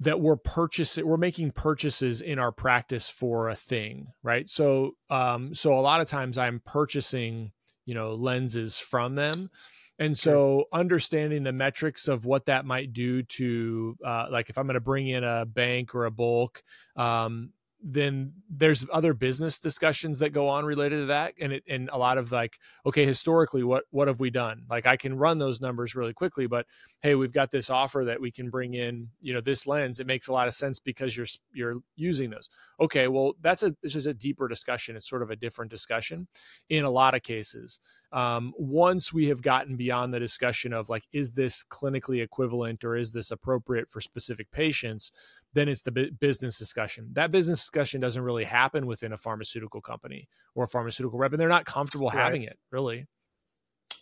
that 0.00 0.20
we're 0.20 0.36
purchasing, 0.36 1.06
we're 1.06 1.16
making 1.16 1.52
purchases 1.52 2.20
in 2.20 2.38
our 2.38 2.52
practice 2.52 3.08
for 3.08 3.48
a 3.48 3.54
thing, 3.54 4.08
right? 4.22 4.48
So 4.48 4.92
um, 5.10 5.54
so 5.54 5.74
a 5.74 5.80
lot 5.80 6.00
of 6.00 6.08
times 6.08 6.38
I'm 6.38 6.60
purchasing, 6.64 7.52
you 7.86 7.94
know, 7.94 8.14
lenses 8.14 8.78
from 8.78 9.14
them 9.14 9.50
and 9.98 10.16
so 10.16 10.64
understanding 10.72 11.42
the 11.42 11.52
metrics 11.52 12.08
of 12.08 12.24
what 12.24 12.46
that 12.46 12.64
might 12.64 12.92
do 12.92 13.22
to 13.22 13.96
uh, 14.04 14.26
like 14.30 14.50
if 14.50 14.58
i'm 14.58 14.66
going 14.66 14.74
to 14.74 14.80
bring 14.80 15.08
in 15.08 15.22
a 15.24 15.44
bank 15.46 15.94
or 15.94 16.06
a 16.06 16.10
bulk 16.10 16.62
um, 16.96 17.50
then 17.82 18.32
there's 18.48 18.86
other 18.92 19.12
business 19.12 19.58
discussions 19.58 20.20
that 20.20 20.30
go 20.30 20.48
on 20.48 20.64
related 20.64 21.00
to 21.00 21.06
that 21.06 21.34
and 21.40 21.52
it 21.52 21.64
and 21.68 21.90
a 21.92 21.98
lot 21.98 22.16
of 22.16 22.30
like 22.30 22.58
okay 22.86 23.04
historically 23.04 23.64
what 23.64 23.84
what 23.90 24.06
have 24.06 24.20
we 24.20 24.30
done? 24.30 24.62
Like 24.70 24.86
i 24.86 24.96
can 24.96 25.16
run 25.16 25.38
those 25.38 25.60
numbers 25.60 25.94
really 25.94 26.12
quickly 26.12 26.46
but 26.46 26.66
hey 27.00 27.16
we've 27.16 27.32
got 27.32 27.50
this 27.50 27.70
offer 27.70 28.04
that 28.06 28.20
we 28.20 28.30
can 28.30 28.50
bring 28.50 28.74
in 28.74 29.08
you 29.20 29.34
know 29.34 29.40
this 29.40 29.66
lens. 29.66 29.98
It 29.98 30.06
makes 30.06 30.28
a 30.28 30.32
lot 30.32 30.46
of 30.46 30.54
sense 30.54 30.78
because 30.78 31.16
you're 31.16 31.26
you're 31.52 31.78
using 31.96 32.30
those. 32.30 32.48
Okay 32.80 33.08
well 33.08 33.32
that's 33.40 33.62
a 33.64 33.74
this 33.82 33.96
is 33.96 34.06
a 34.06 34.14
deeper 34.14 34.46
discussion. 34.46 34.94
It's 34.94 35.08
sort 35.08 35.22
of 35.22 35.30
a 35.30 35.36
different 35.36 35.70
discussion 35.70 36.28
in 36.68 36.84
a 36.84 36.90
lot 36.90 37.14
of 37.14 37.22
cases. 37.22 37.80
Um, 38.12 38.52
once 38.58 39.12
we 39.12 39.26
have 39.28 39.42
gotten 39.42 39.76
beyond 39.76 40.14
the 40.14 40.20
discussion 40.20 40.72
of 40.72 40.88
like 40.88 41.04
is 41.12 41.32
this 41.32 41.64
clinically 41.68 42.22
equivalent 42.22 42.84
or 42.84 42.94
is 42.94 43.12
this 43.12 43.30
appropriate 43.30 43.90
for 43.90 44.00
specific 44.00 44.50
patients 44.52 45.10
then 45.54 45.68
it's 45.68 45.82
the 45.82 46.10
business 46.18 46.58
discussion. 46.58 47.08
That 47.12 47.30
business 47.30 47.60
discussion 47.60 48.00
doesn't 48.00 48.22
really 48.22 48.44
happen 48.44 48.86
within 48.86 49.12
a 49.12 49.16
pharmaceutical 49.16 49.80
company 49.80 50.28
or 50.54 50.64
a 50.64 50.68
pharmaceutical 50.68 51.18
rep, 51.18 51.32
and 51.32 51.40
they're 51.40 51.48
not 51.48 51.64
comfortable 51.64 52.08
right. 52.08 52.18
having 52.18 52.42
it 52.42 52.58
really. 52.70 53.06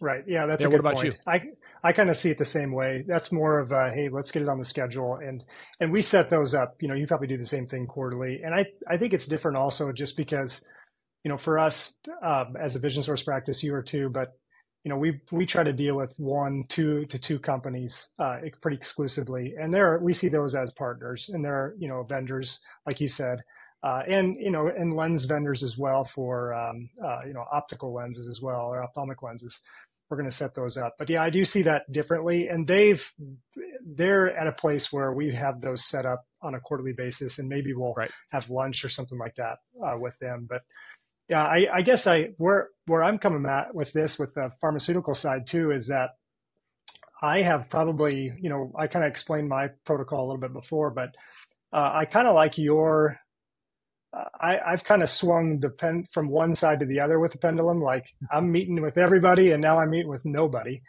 Right. 0.01 0.25
Yeah, 0.27 0.47
that's 0.47 0.63
yeah, 0.63 0.69
a 0.69 0.71
good 0.71 0.83
what 0.83 0.93
about 0.93 1.03
point. 1.03 1.15
you? 1.15 1.21
I 1.27 1.43
I 1.83 1.93
kind 1.93 2.09
of 2.09 2.17
see 2.17 2.31
it 2.31 2.39
the 2.39 2.47
same 2.47 2.73
way. 2.73 3.05
That's 3.07 3.33
more 3.33 3.59
of 3.59 3.73
a 3.73 3.91
hey, 3.93 4.09
let's 4.09 4.31
get 4.31 4.43
it 4.43 4.49
on 4.49 4.59
the 4.59 4.65
schedule, 4.65 5.17
and 5.17 5.45
and 5.79 5.93
we 5.93 6.03
set 6.03 6.31
those 6.31 6.55
up. 6.55 6.77
You 6.81 6.89
know, 6.89 6.95
you 6.95 7.07
probably 7.07 7.27
do 7.27 7.37
the 7.37 7.47
same 7.47 7.67
thing 7.67 7.87
quarterly, 7.87 8.41
and 8.43 8.55
I 8.55 8.67
I 8.89 8.97
think 8.97 9.13
it's 9.13 9.27
different 9.27 9.57
also 9.57 9.93
just 9.93 10.17
because, 10.17 10.65
you 11.25 11.29
know, 11.29 11.37
for 11.37 11.59
us 11.59 11.95
um, 12.23 12.57
as 12.59 12.77
a 12.77 12.79
vision 12.79 13.03
source 13.03 13.23
practice, 13.23 13.63
you 13.63 13.75
are 13.75 13.83
too, 13.83 14.09
but 14.09 14.33
you 14.85 14.89
know, 14.89 14.97
we 14.97 15.21
we 15.31 15.45
try 15.45 15.63
to 15.63 15.73
deal 15.73 15.95
with 15.95 16.15
one, 16.19 16.65
two 16.69 17.05
to 17.07 17.19
two 17.19 17.39
companies 17.39 18.13
uh, 18.19 18.39
pretty 18.63 18.77
exclusively, 18.77 19.55
and 19.61 19.73
there 19.75 19.99
we 19.99 20.13
see 20.13 20.29
those 20.29 20.55
as 20.55 20.71
partners, 20.73 21.29
and 21.29 21.45
there 21.45 21.55
are 21.55 21.75
you 21.79 21.89
know 21.89 22.03
vendors 22.03 22.61
like 22.87 23.01
you 23.01 23.09
said, 23.09 23.43
uh, 23.83 24.03
and 24.09 24.37
you 24.41 24.51
know, 24.51 24.69
and 24.69 24.95
lens 24.95 25.25
vendors 25.25 25.63
as 25.63 25.77
well 25.77 26.05
for 26.05 26.55
um, 26.55 26.89
uh, 27.05 27.21
you 27.27 27.35
know 27.35 27.45
optical 27.53 27.93
lenses 27.93 28.27
as 28.29 28.41
well 28.41 28.63
or 28.63 28.83
ophthalmic 28.83 29.23
lenses. 29.23 29.61
We're 30.09 30.17
going 30.17 30.29
to 30.31 30.35
set 30.35 30.55
those 30.55 30.77
up, 30.77 30.95
but 30.99 31.09
yeah, 31.09 31.23
I 31.23 31.31
do 31.31 31.45
see 31.45 31.63
that 31.63 31.91
differently, 31.93 32.49
and 32.49 32.67
they've 32.67 33.09
they're 33.87 34.37
at 34.37 34.47
a 34.47 34.53
place 34.53 34.93
where 34.93 35.13
we 35.13 35.33
have 35.35 35.61
those 35.61 35.85
set 35.85 36.05
up 36.05 36.25
on 36.43 36.55
a 36.55 36.61
quarterly 36.61 36.93
basis, 36.93 37.39
and 37.39 37.49
maybe 37.49 37.75
we'll 37.75 37.95
right. 37.95 38.11
have 38.31 38.51
lunch 38.51 38.85
or 38.85 38.89
something 38.89 39.19
like 39.19 39.37
that 39.37 39.59
uh, 39.85 39.97
with 39.99 40.19
them, 40.19 40.47
but 40.49 40.63
yeah, 41.31 41.45
I, 41.45 41.69
I 41.73 41.83
guess 41.83 42.09
I 42.09 42.31
where 42.39 42.69
where 42.87 43.05
I'm 43.05 43.19
coming 43.19 43.49
at 43.49 43.73
with 43.73 43.93
this 43.93 44.19
with 44.19 44.35
the 44.35 44.51
pharmaceutical 44.61 45.15
side 45.15 45.47
too 45.47 45.71
is 45.71 45.87
that 45.87 46.11
I 47.23 47.43
have 47.43 47.71
probably 47.71 48.33
you 48.41 48.51
know 48.51 48.73
I 48.77 48.89
kind 48.89 49.05
of 49.05 49.11
explained 49.11 49.49
my 49.49 49.69
protocol 49.87 50.25
a 50.25 50.27
little 50.27 50.41
bit 50.41 50.53
before, 50.53 50.91
but 50.91 51.15
uh, 51.73 51.93
I 51.95 52.05
kind 52.05 52.27
of 52.27 52.35
like 52.35 52.59
your 52.59 53.17
uh, 54.13 54.25
I, 54.41 54.59
I've 54.59 54.83
kind 54.83 55.05
of 55.05 55.09
swung 55.09 55.61
the 55.61 55.71
pen 55.71 56.09
from 56.13 56.29
one 56.29 56.53
side 56.53 56.81
to 56.81 56.87
the 56.87 56.99
other 56.99 57.21
with 57.21 57.31
the 57.31 57.39
pendulum. 57.39 57.81
Like 57.81 58.07
I'm 58.33 58.51
meeting 58.51 58.83
with 58.83 58.99
everybody, 58.99 59.53
and 59.53 59.63
now 59.63 59.79
I'm 59.79 59.91
meeting 59.91 60.11
with 60.11 60.25
nobody. 60.25 60.81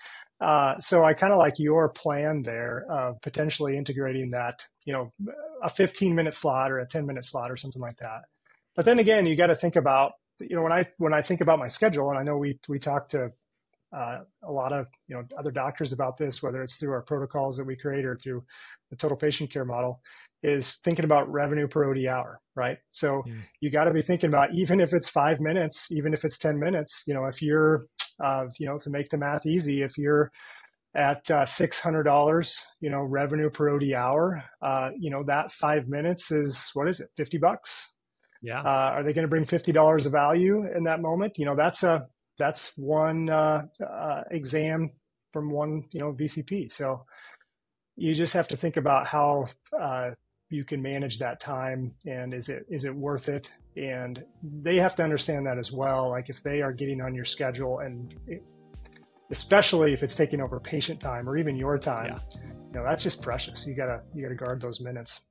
Uh, 0.41 0.79
so 0.79 1.03
I 1.03 1.13
kind 1.13 1.31
of 1.31 1.37
like 1.37 1.59
your 1.59 1.89
plan 1.89 2.41
there 2.41 2.83
of 2.89 3.21
potentially 3.21 3.77
integrating 3.77 4.29
that, 4.29 4.65
you 4.85 4.91
know, 4.91 5.13
a 5.61 5.69
15 5.69 6.15
minute 6.15 6.33
slot 6.33 6.71
or 6.71 6.79
a 6.79 6.87
10 6.87 7.05
minute 7.05 7.25
slot 7.25 7.51
or 7.51 7.57
something 7.57 7.81
like 7.81 7.97
that. 7.97 8.23
But 8.75 8.85
then 8.85 8.97
again, 8.97 9.27
you 9.27 9.35
got 9.35 9.47
to 9.47 9.55
think 9.55 9.75
about 9.75 10.13
you 10.41 10.55
know 10.55 10.63
when 10.63 10.71
I 10.71 10.87
when 10.97 11.13
I 11.13 11.21
think 11.21 11.41
about 11.41 11.59
my 11.59 11.67
schedule, 11.67 12.09
and 12.09 12.19
I 12.19 12.23
know 12.23 12.37
we 12.37 12.59
we 12.67 12.79
talk 12.79 13.09
to 13.09 13.31
uh, 13.95 14.19
a 14.43 14.51
lot 14.51 14.71
of 14.73 14.87
you 15.07 15.15
know 15.15 15.23
other 15.37 15.51
doctors 15.51 15.91
about 15.91 16.17
this, 16.17 16.41
whether 16.41 16.61
it's 16.63 16.77
through 16.77 16.91
our 16.91 17.01
protocols 17.01 17.57
that 17.57 17.65
we 17.65 17.75
create 17.75 18.05
or 18.05 18.15
through 18.15 18.43
the 18.89 18.95
total 18.95 19.17
patient 19.17 19.51
care 19.51 19.65
model, 19.65 19.99
is 20.43 20.77
thinking 20.83 21.05
about 21.05 21.31
revenue 21.31 21.67
per 21.67 21.89
OD 21.89 22.05
hour, 22.05 22.37
right? 22.55 22.77
So 22.91 23.23
mm. 23.27 23.41
you 23.59 23.69
got 23.69 23.85
to 23.85 23.93
be 23.93 24.01
thinking 24.01 24.29
about 24.29 24.53
even 24.53 24.79
if 24.79 24.93
it's 24.93 25.09
five 25.09 25.39
minutes, 25.39 25.91
even 25.91 26.13
if 26.13 26.25
it's 26.25 26.39
ten 26.39 26.59
minutes, 26.59 27.03
you 27.05 27.13
know, 27.13 27.25
if 27.25 27.41
you're 27.41 27.85
uh, 28.23 28.45
you 28.57 28.65
know 28.65 28.77
to 28.79 28.89
make 28.89 29.09
the 29.09 29.17
math 29.17 29.45
easy, 29.45 29.81
if 29.81 29.97
you're 29.97 30.31
at 30.95 31.29
uh, 31.29 31.45
six 31.45 31.79
hundred 31.79 32.03
dollars, 32.03 32.65
you 32.79 32.89
know, 32.89 33.01
revenue 33.01 33.49
per 33.49 33.75
OD 33.75 33.93
hour, 33.93 34.43
uh, 34.61 34.89
you 34.97 35.09
know 35.09 35.23
that 35.23 35.51
five 35.51 35.87
minutes 35.87 36.31
is 36.31 36.71
what 36.73 36.87
is 36.87 36.99
it, 36.99 37.09
fifty 37.17 37.37
bucks, 37.37 37.93
yeah. 38.41 38.59
Uh, 38.59 38.91
are 38.95 39.03
they 39.03 39.13
going 39.13 39.23
to 39.23 39.29
bring 39.29 39.45
fifty 39.45 39.71
dollars 39.71 40.05
of 40.05 40.11
value 40.11 40.65
in 40.75 40.83
that 40.85 41.01
moment? 41.01 41.37
You 41.37 41.45
know, 41.45 41.55
that's 41.55 41.83
a 41.83 42.07
that's 42.37 42.73
one 42.75 43.29
uh, 43.29 43.63
uh, 43.85 44.23
exam 44.31 44.91
from 45.31 45.51
one 45.51 45.85
you 45.91 45.99
know 45.99 46.13
VCP. 46.13 46.71
So 46.71 47.05
you 47.95 48.15
just 48.15 48.33
have 48.33 48.47
to 48.49 48.57
think 48.57 48.77
about 48.77 49.05
how 49.05 49.47
uh, 49.79 50.11
you 50.49 50.65
can 50.65 50.81
manage 50.81 51.19
that 51.19 51.39
time 51.39 51.93
and 52.05 52.33
is 52.33 52.49
it 52.49 52.65
is 52.69 52.83
it 52.83 52.95
worth 52.95 53.29
it? 53.29 53.49
And 53.77 54.23
they 54.43 54.77
have 54.77 54.95
to 54.95 55.03
understand 55.03 55.45
that 55.45 55.57
as 55.57 55.71
well. 55.71 56.09
Like 56.09 56.29
if 56.29 56.41
they 56.43 56.61
are 56.61 56.73
getting 56.73 57.01
on 57.01 57.13
your 57.13 57.25
schedule 57.25 57.79
and 57.79 58.13
it, 58.27 58.43
especially 59.29 59.93
if 59.93 60.03
it's 60.03 60.15
taking 60.15 60.41
over 60.41 60.59
patient 60.59 60.99
time 60.99 61.29
or 61.29 61.37
even 61.37 61.55
your 61.55 61.77
time, 61.77 62.13
yeah. 62.13 62.41
you 62.67 62.73
know 62.73 62.83
that's 62.83 63.03
just 63.03 63.21
precious. 63.21 63.65
You 63.65 63.75
gotta 63.75 64.01
you 64.13 64.23
gotta 64.23 64.35
guard 64.35 64.61
those 64.61 64.81
minutes. 64.81 65.21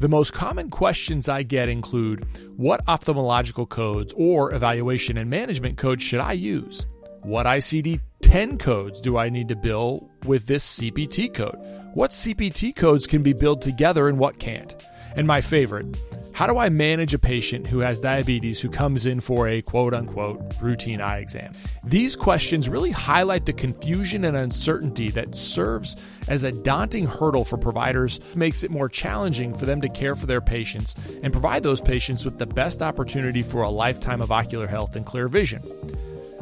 The 0.00 0.08
most 0.08 0.32
common 0.32 0.70
questions 0.70 1.28
I 1.28 1.44
get 1.44 1.68
include 1.68 2.26
What 2.56 2.84
ophthalmological 2.86 3.68
codes 3.68 4.12
or 4.16 4.52
evaluation 4.52 5.16
and 5.16 5.30
management 5.30 5.78
codes 5.78 6.02
should 6.02 6.20
I 6.20 6.32
use? 6.32 6.86
What 7.22 7.46
ICD 7.46 8.00
10 8.20 8.58
codes 8.58 9.00
do 9.00 9.16
I 9.16 9.28
need 9.28 9.48
to 9.48 9.56
bill 9.56 10.10
with 10.24 10.46
this 10.46 10.78
CPT 10.78 11.32
code? 11.32 11.56
What 11.94 12.10
CPT 12.10 12.74
codes 12.74 13.06
can 13.06 13.22
be 13.22 13.32
billed 13.32 13.62
together 13.62 14.08
and 14.08 14.18
what 14.18 14.38
can't? 14.38 14.74
And 15.14 15.26
my 15.26 15.40
favorite, 15.40 15.96
how 16.34 16.48
do 16.48 16.58
I 16.58 16.68
manage 16.68 17.14
a 17.14 17.18
patient 17.18 17.68
who 17.68 17.78
has 17.78 18.00
diabetes 18.00 18.60
who 18.60 18.68
comes 18.68 19.06
in 19.06 19.20
for 19.20 19.46
a 19.46 19.62
quote 19.62 19.94
unquote 19.94 20.42
routine 20.60 21.00
eye 21.00 21.18
exam? 21.18 21.52
These 21.84 22.16
questions 22.16 22.68
really 22.68 22.90
highlight 22.90 23.46
the 23.46 23.52
confusion 23.52 24.24
and 24.24 24.36
uncertainty 24.36 25.10
that 25.10 25.36
serves 25.36 25.96
as 26.26 26.42
a 26.42 26.50
daunting 26.50 27.06
hurdle 27.06 27.44
for 27.44 27.56
providers, 27.56 28.18
makes 28.34 28.64
it 28.64 28.72
more 28.72 28.88
challenging 28.88 29.54
for 29.54 29.64
them 29.64 29.80
to 29.80 29.88
care 29.88 30.16
for 30.16 30.26
their 30.26 30.40
patients 30.40 30.96
and 31.22 31.32
provide 31.32 31.62
those 31.62 31.80
patients 31.80 32.24
with 32.24 32.38
the 32.38 32.46
best 32.46 32.82
opportunity 32.82 33.42
for 33.42 33.62
a 33.62 33.70
lifetime 33.70 34.20
of 34.20 34.32
ocular 34.32 34.66
health 34.66 34.96
and 34.96 35.06
clear 35.06 35.28
vision. 35.28 35.62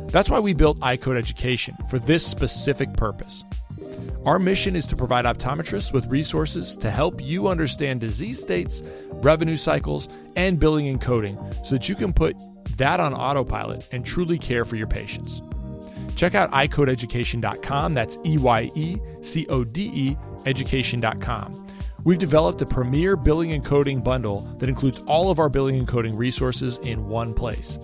That's 0.08 0.30
why 0.30 0.40
we 0.40 0.54
built 0.54 0.80
EyeCode 0.80 1.18
Education 1.18 1.76
for 1.90 1.98
this 1.98 2.26
specific 2.26 2.94
purpose. 2.94 3.44
Our 4.24 4.38
mission 4.38 4.76
is 4.76 4.86
to 4.88 4.96
provide 4.96 5.24
optometrists 5.24 5.92
with 5.92 6.06
resources 6.06 6.76
to 6.76 6.90
help 6.90 7.20
you 7.20 7.48
understand 7.48 8.00
disease 8.00 8.40
states, 8.40 8.82
revenue 9.10 9.56
cycles, 9.56 10.08
and 10.36 10.58
billing 10.58 10.88
and 10.88 11.00
coding 11.00 11.38
so 11.64 11.76
that 11.76 11.88
you 11.88 11.94
can 11.94 12.12
put 12.12 12.36
that 12.76 13.00
on 13.00 13.14
autopilot 13.14 13.88
and 13.92 14.04
truly 14.04 14.38
care 14.38 14.64
for 14.64 14.76
your 14.76 14.86
patients. 14.86 15.42
Check 16.14 16.34
out 16.34 16.50
EyeCodeEducation.com. 16.52 17.94
That's 17.94 18.18
E 18.24 18.38
Y 18.38 18.70
E 18.74 18.98
C 19.22 19.46
O 19.48 19.64
D 19.64 19.90
E 19.94 20.16
education.com. 20.46 21.66
We've 22.04 22.18
developed 22.18 22.60
a 22.60 22.66
premier 22.66 23.16
billing 23.16 23.52
and 23.52 23.64
coding 23.64 24.00
bundle 24.00 24.40
that 24.58 24.68
includes 24.68 24.98
all 25.00 25.30
of 25.30 25.38
our 25.38 25.48
billing 25.48 25.78
and 25.78 25.86
coding 25.86 26.16
resources 26.16 26.78
in 26.78 27.08
one 27.08 27.32
place. 27.32 27.78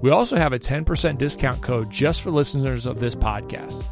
We 0.00 0.10
also 0.10 0.36
have 0.36 0.52
a 0.52 0.58
10% 0.58 1.18
discount 1.18 1.60
code 1.60 1.90
just 1.90 2.22
for 2.22 2.30
listeners 2.30 2.86
of 2.86 3.00
this 3.00 3.16
podcast. 3.16 3.84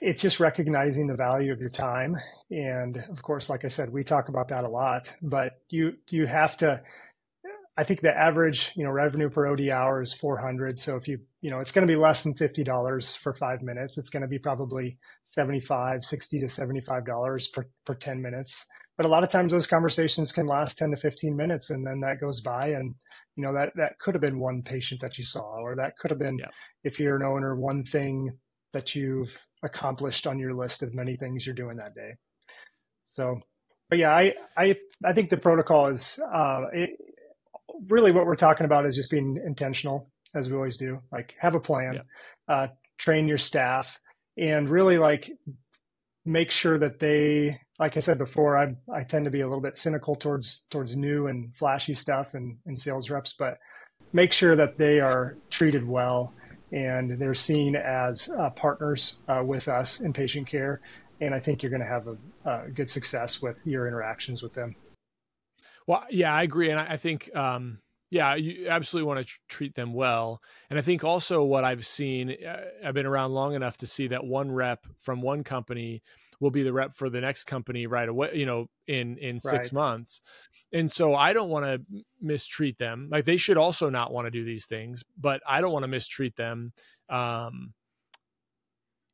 it's 0.00 0.22
just 0.22 0.40
recognizing 0.40 1.06
the 1.06 1.16
value 1.16 1.52
of 1.52 1.60
your 1.60 1.70
time 1.70 2.16
and 2.50 2.96
of 2.96 3.20
course 3.20 3.50
like 3.50 3.66
I 3.66 3.68
said 3.68 3.90
we 3.90 4.02
talk 4.02 4.28
about 4.28 4.48
that 4.48 4.64
a 4.64 4.68
lot, 4.68 5.14
but 5.20 5.60
you 5.68 5.94
you 6.08 6.26
have 6.26 6.56
to 6.58 6.80
I 7.76 7.82
think 7.82 8.00
the 8.00 8.16
average, 8.16 8.70
you 8.76 8.84
know, 8.84 8.90
revenue 8.90 9.28
per 9.28 9.50
OD 9.50 9.68
hour 9.68 10.00
is 10.00 10.12
400. 10.12 10.78
So 10.78 10.96
if 10.96 11.08
you, 11.08 11.18
you 11.40 11.50
know, 11.50 11.58
it's 11.58 11.72
going 11.72 11.86
to 11.86 11.92
be 11.92 11.98
less 11.98 12.22
than 12.22 12.34
$50 12.34 13.18
for 13.18 13.34
five 13.34 13.62
minutes. 13.62 13.98
It's 13.98 14.10
going 14.10 14.22
to 14.22 14.28
be 14.28 14.38
probably 14.38 14.96
75, 15.26 16.04
60 16.04 16.40
to 16.40 16.46
$75 16.46 17.52
per, 17.52 17.66
per 17.84 17.94
10 17.94 18.22
minutes. 18.22 18.64
But 18.96 19.06
a 19.06 19.08
lot 19.08 19.24
of 19.24 19.30
times 19.30 19.50
those 19.50 19.66
conversations 19.66 20.30
can 20.30 20.46
last 20.46 20.78
10 20.78 20.92
to 20.92 20.96
15 20.96 21.36
minutes 21.36 21.70
and 21.70 21.84
then 21.84 21.98
that 22.00 22.20
goes 22.20 22.40
by 22.40 22.68
and 22.68 22.94
you 23.36 23.42
know 23.42 23.52
that 23.52 23.72
that 23.76 23.98
could 23.98 24.14
have 24.14 24.20
been 24.20 24.38
one 24.38 24.62
patient 24.62 25.00
that 25.00 25.18
you 25.18 25.24
saw 25.24 25.56
or 25.56 25.76
that 25.76 25.96
could 25.98 26.10
have 26.10 26.18
been 26.18 26.38
yeah. 26.38 26.48
if 26.82 27.00
you're 27.00 27.16
an 27.16 27.22
owner 27.22 27.54
one 27.54 27.84
thing 27.84 28.30
that 28.72 28.94
you've 28.94 29.46
accomplished 29.62 30.26
on 30.26 30.38
your 30.38 30.52
list 30.52 30.82
of 30.82 30.94
many 30.94 31.16
things 31.16 31.46
you're 31.46 31.54
doing 31.54 31.76
that 31.76 31.94
day 31.94 32.14
so 33.06 33.36
but 33.88 33.98
yeah 33.98 34.14
i 34.14 34.34
i 34.56 34.76
i 35.04 35.12
think 35.12 35.30
the 35.30 35.36
protocol 35.36 35.86
is 35.86 36.18
uh 36.32 36.62
it, 36.72 36.90
really 37.88 38.12
what 38.12 38.26
we're 38.26 38.34
talking 38.34 38.66
about 38.66 38.86
is 38.86 38.96
just 38.96 39.10
being 39.10 39.40
intentional 39.44 40.10
as 40.34 40.48
we 40.48 40.56
always 40.56 40.76
do 40.76 40.98
like 41.12 41.34
have 41.38 41.54
a 41.54 41.60
plan 41.60 41.94
yeah. 41.94 42.54
uh 42.54 42.66
train 42.98 43.26
your 43.26 43.38
staff 43.38 43.98
and 44.36 44.70
really 44.70 44.98
like 44.98 45.30
make 46.24 46.50
sure 46.50 46.78
that 46.78 46.98
they 46.98 47.60
like 47.78 47.96
I 47.96 48.00
said 48.00 48.18
before, 48.18 48.56
I 48.56 48.74
I 48.92 49.02
tend 49.02 49.24
to 49.24 49.30
be 49.30 49.40
a 49.40 49.46
little 49.46 49.62
bit 49.62 49.78
cynical 49.78 50.14
towards 50.14 50.66
towards 50.70 50.96
new 50.96 51.26
and 51.26 51.54
flashy 51.56 51.94
stuff 51.94 52.34
and, 52.34 52.56
and 52.66 52.78
sales 52.78 53.10
reps, 53.10 53.32
but 53.32 53.58
make 54.12 54.32
sure 54.32 54.54
that 54.56 54.78
they 54.78 55.00
are 55.00 55.36
treated 55.50 55.86
well 55.86 56.32
and 56.72 57.18
they're 57.18 57.34
seen 57.34 57.76
as 57.76 58.30
uh, 58.38 58.50
partners 58.50 59.18
uh, 59.28 59.42
with 59.44 59.68
us 59.68 60.00
in 60.00 60.12
patient 60.12 60.46
care. 60.46 60.80
And 61.20 61.34
I 61.34 61.38
think 61.38 61.62
you're 61.62 61.70
going 61.70 61.82
to 61.82 61.86
have 61.86 62.08
a, 62.44 62.70
good 62.70 62.90
success 62.90 63.40
with 63.40 63.64
your 63.64 63.86
interactions 63.86 64.42
with 64.42 64.52
them. 64.54 64.74
Well, 65.86 66.04
yeah, 66.10 66.34
I 66.34 66.42
agree, 66.42 66.70
and 66.70 66.80
I, 66.80 66.92
I 66.92 66.96
think. 66.96 67.34
Um 67.34 67.78
yeah, 68.10 68.36
you 68.36 68.68
absolutely 68.68 69.08
want 69.08 69.18
to 69.18 69.24
tr- 69.24 69.40
treat 69.48 69.74
them 69.74 69.92
well. 69.92 70.40
And 70.70 70.78
I 70.78 70.82
think 70.82 71.02
also 71.02 71.42
what 71.42 71.64
I've 71.64 71.84
seen, 71.84 72.36
uh, 72.46 72.60
I've 72.84 72.94
been 72.94 73.06
around 73.06 73.32
long 73.32 73.54
enough 73.54 73.76
to 73.78 73.88
see 73.88 74.06
that 74.06 74.24
one 74.24 74.52
rep 74.52 74.86
from 74.98 75.20
one 75.20 75.42
company 75.42 76.00
will 76.40 76.50
be 76.50 76.62
the 76.62 76.72
rep 76.72 76.94
for 76.94 77.10
the 77.10 77.20
next 77.20 77.44
company 77.44 77.86
right 77.86 78.08
away, 78.08 78.30
you 78.34 78.46
know, 78.46 78.66
in 78.86 79.18
in 79.18 79.38
6 79.38 79.72
months. 79.72 80.20
And 80.72 80.90
so 80.90 81.14
I 81.14 81.32
don't 81.32 81.50
want 81.50 81.64
to 81.64 82.02
mistreat 82.20 82.78
them. 82.78 83.08
Like 83.10 83.24
they 83.24 83.36
should 83.36 83.56
also 83.56 83.90
not 83.90 84.12
want 84.12 84.26
to 84.26 84.30
do 84.30 84.44
these 84.44 84.66
things, 84.66 85.04
but 85.18 85.40
I 85.46 85.60
don't 85.60 85.72
want 85.72 85.84
to 85.84 85.88
mistreat 85.88 86.36
them. 86.36 86.72
Um 87.08 87.74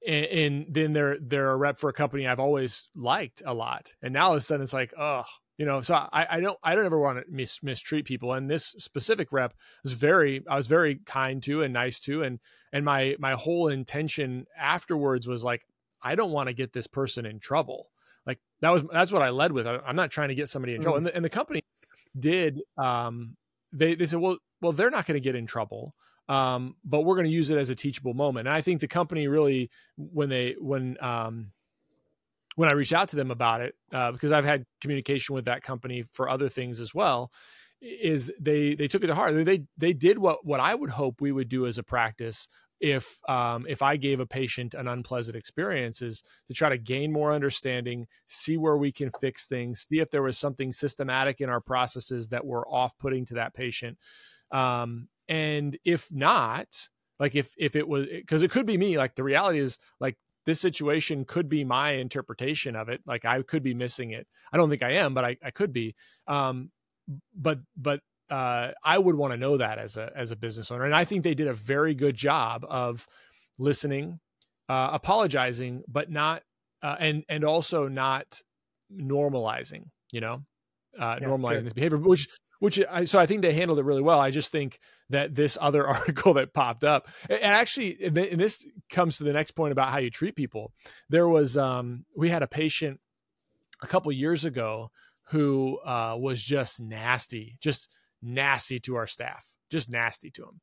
and, 0.06 0.24
and, 0.24 0.66
then 0.70 0.92
they're 0.94 1.18
they're 1.20 1.50
a 1.50 1.56
rep 1.56 1.76
for 1.76 1.90
a 1.90 1.92
company 1.92 2.26
I've 2.26 2.40
always 2.40 2.88
liked 2.94 3.42
a 3.44 3.52
lot, 3.52 3.92
and 4.00 4.14
now 4.14 4.28
all 4.28 4.32
of 4.32 4.38
a 4.38 4.40
sudden 4.40 4.62
it's 4.62 4.72
like, 4.72 4.94
oh, 4.98 5.24
you 5.60 5.66
know 5.66 5.82
so 5.82 5.94
I, 5.94 6.26
I 6.30 6.40
don't 6.40 6.58
i 6.62 6.74
don't 6.74 6.86
ever 6.86 6.98
want 6.98 7.18
to 7.18 7.30
mis- 7.30 7.62
mistreat 7.62 8.06
people 8.06 8.32
and 8.32 8.50
this 8.50 8.74
specific 8.78 9.28
rep 9.30 9.52
was 9.82 9.92
very 9.92 10.42
i 10.48 10.56
was 10.56 10.66
very 10.66 11.00
kind 11.04 11.42
to 11.42 11.62
and 11.62 11.74
nice 11.74 12.00
to 12.00 12.22
and 12.22 12.40
and 12.72 12.82
my 12.82 13.14
my 13.18 13.32
whole 13.32 13.68
intention 13.68 14.46
afterwards 14.58 15.28
was 15.28 15.44
like 15.44 15.66
i 16.02 16.14
don't 16.14 16.30
want 16.30 16.48
to 16.48 16.54
get 16.54 16.72
this 16.72 16.86
person 16.86 17.26
in 17.26 17.38
trouble 17.38 17.88
like 18.26 18.38
that 18.60 18.70
was 18.70 18.82
that's 18.92 19.12
what 19.12 19.22
i 19.22 19.30
led 19.30 19.52
with 19.52 19.66
I, 19.66 19.80
am 19.86 19.96
not 19.96 20.10
trying 20.10 20.28
to 20.28 20.34
get 20.34 20.48
somebody 20.48 20.74
in 20.74 20.82
trouble 20.82 20.98
mm-hmm. 20.98 21.06
and, 21.06 21.14
the, 21.14 21.16
and 21.16 21.24
the 21.24 21.30
company 21.30 21.62
did 22.18 22.62
um 22.76 23.36
they 23.72 23.94
they 23.94 24.06
said 24.06 24.20
well 24.20 24.38
well 24.60 24.72
they're 24.72 24.90
not 24.90 25.06
going 25.06 25.14
to 25.14 25.24
get 25.24 25.34
in 25.34 25.46
trouble 25.46 25.94
um 26.28 26.76
but 26.84 27.02
we're 27.02 27.16
going 27.16 27.26
to 27.26 27.32
use 27.32 27.50
it 27.50 27.58
as 27.58 27.70
a 27.70 27.74
teachable 27.74 28.14
moment 28.14 28.48
and 28.48 28.56
i 28.56 28.60
think 28.60 28.80
the 28.80 28.88
company 28.88 29.28
really 29.28 29.70
when 29.96 30.28
they 30.28 30.56
when 30.58 30.96
um 31.00 31.50
when 32.56 32.70
I 32.70 32.74
reached 32.74 32.92
out 32.92 33.08
to 33.08 33.16
them 33.16 33.30
about 33.30 33.62
it, 33.62 33.74
uh, 33.92 34.12
because 34.12 34.32
I've 34.32 34.44
had 34.44 34.66
communication 34.80 35.34
with 35.34 35.46
that 35.46 35.62
company 35.62 36.02
for 36.12 36.28
other 36.28 36.48
things 36.48 36.80
as 36.80 36.94
well, 36.94 37.30
is 37.80 38.30
they 38.38 38.74
they 38.74 38.88
took 38.88 39.02
it 39.02 39.06
to 39.06 39.14
heart. 39.14 39.34
They 39.44 39.62
they 39.78 39.92
did 39.92 40.18
what 40.18 40.44
what 40.44 40.60
I 40.60 40.74
would 40.74 40.90
hope 40.90 41.20
we 41.20 41.32
would 41.32 41.48
do 41.48 41.66
as 41.66 41.78
a 41.78 41.82
practice 41.82 42.48
if 42.80 43.18
um, 43.28 43.66
if 43.68 43.82
I 43.82 43.96
gave 43.96 44.20
a 44.20 44.26
patient 44.26 44.74
an 44.74 44.88
unpleasant 44.88 45.36
experience 45.36 46.02
is 46.02 46.22
to 46.48 46.54
try 46.54 46.68
to 46.70 46.78
gain 46.78 47.12
more 47.12 47.32
understanding, 47.32 48.06
see 48.26 48.56
where 48.56 48.76
we 48.76 48.90
can 48.90 49.10
fix 49.20 49.46
things, 49.46 49.86
see 49.88 50.00
if 50.00 50.10
there 50.10 50.22
was 50.22 50.38
something 50.38 50.72
systematic 50.72 51.40
in 51.40 51.50
our 51.50 51.60
processes 51.60 52.30
that 52.30 52.44
were 52.44 52.66
off 52.68 52.96
putting 52.98 53.24
to 53.26 53.34
that 53.34 53.54
patient, 53.54 53.98
um, 54.50 55.08
and 55.28 55.78
if 55.84 56.10
not, 56.10 56.88
like 57.18 57.34
if 57.34 57.54
if 57.58 57.76
it 57.76 57.86
was 57.86 58.06
because 58.10 58.42
it 58.42 58.50
could 58.50 58.66
be 58.66 58.78
me. 58.78 58.96
Like 58.96 59.14
the 59.14 59.24
reality 59.24 59.58
is 59.58 59.78
like 60.00 60.16
this 60.46 60.60
situation 60.60 61.24
could 61.24 61.48
be 61.48 61.64
my 61.64 61.92
interpretation 61.92 62.74
of 62.74 62.88
it. 62.88 63.00
Like 63.06 63.24
I 63.24 63.42
could 63.42 63.62
be 63.62 63.74
missing 63.74 64.10
it. 64.12 64.26
I 64.52 64.56
don't 64.56 64.70
think 64.70 64.82
I 64.82 64.92
am, 64.92 65.14
but 65.14 65.24
I, 65.24 65.36
I 65.44 65.50
could 65.50 65.72
be. 65.72 65.94
Um, 66.26 66.70
but 67.34 67.58
but 67.76 68.00
uh, 68.30 68.72
I 68.84 68.98
would 68.98 69.16
want 69.16 69.32
to 69.32 69.36
know 69.36 69.56
that 69.56 69.78
as 69.78 69.96
a 69.96 70.10
as 70.14 70.30
a 70.30 70.36
business 70.36 70.70
owner, 70.70 70.84
and 70.84 70.94
I 70.94 71.04
think 71.04 71.24
they 71.24 71.34
did 71.34 71.48
a 71.48 71.52
very 71.52 71.94
good 71.94 72.14
job 72.14 72.64
of 72.68 73.06
listening, 73.58 74.20
uh, 74.68 74.90
apologizing, 74.92 75.82
but 75.88 76.10
not 76.10 76.42
uh, 76.82 76.96
and 76.98 77.24
and 77.28 77.44
also 77.44 77.88
not 77.88 78.40
normalizing. 78.92 79.86
You 80.12 80.20
know, 80.20 80.42
uh, 80.98 81.18
yeah, 81.20 81.26
normalizing 81.26 81.56
good. 81.56 81.66
this 81.66 81.72
behavior, 81.72 81.98
which 81.98 82.28
which 82.60 82.80
I, 82.88 83.04
so 83.04 83.18
I 83.18 83.26
think 83.26 83.42
they 83.42 83.52
handled 83.52 83.78
it 83.78 83.84
really 83.84 84.02
well. 84.02 84.20
I 84.20 84.30
just 84.30 84.52
think 84.52 84.78
that 85.08 85.34
this 85.34 85.58
other 85.60 85.86
article 85.88 86.34
that 86.34 86.54
popped 86.54 86.84
up, 86.84 87.08
and 87.28 87.42
actually, 87.42 87.98
and 88.04 88.14
this 88.14 88.66
comes 88.90 89.18
to 89.18 89.24
the 89.24 89.32
next 89.32 89.52
point 89.52 89.72
about 89.72 89.90
how 89.90 89.98
you 89.98 90.10
treat 90.10 90.36
people. 90.36 90.72
There 91.08 91.28
was, 91.28 91.56
um, 91.56 92.04
we 92.16 92.28
had 92.28 92.42
a 92.42 92.46
patient 92.46 93.00
a 93.82 93.86
couple 93.86 94.12
years 94.12 94.44
ago 94.44 94.90
who 95.30 95.78
uh, 95.78 96.16
was 96.18 96.42
just 96.42 96.80
nasty, 96.80 97.56
just 97.60 97.88
nasty 98.22 98.80
to 98.80 98.96
our 98.96 99.06
staff, 99.06 99.44
just 99.70 99.90
nasty 99.90 100.30
to 100.32 100.42
them. 100.42 100.60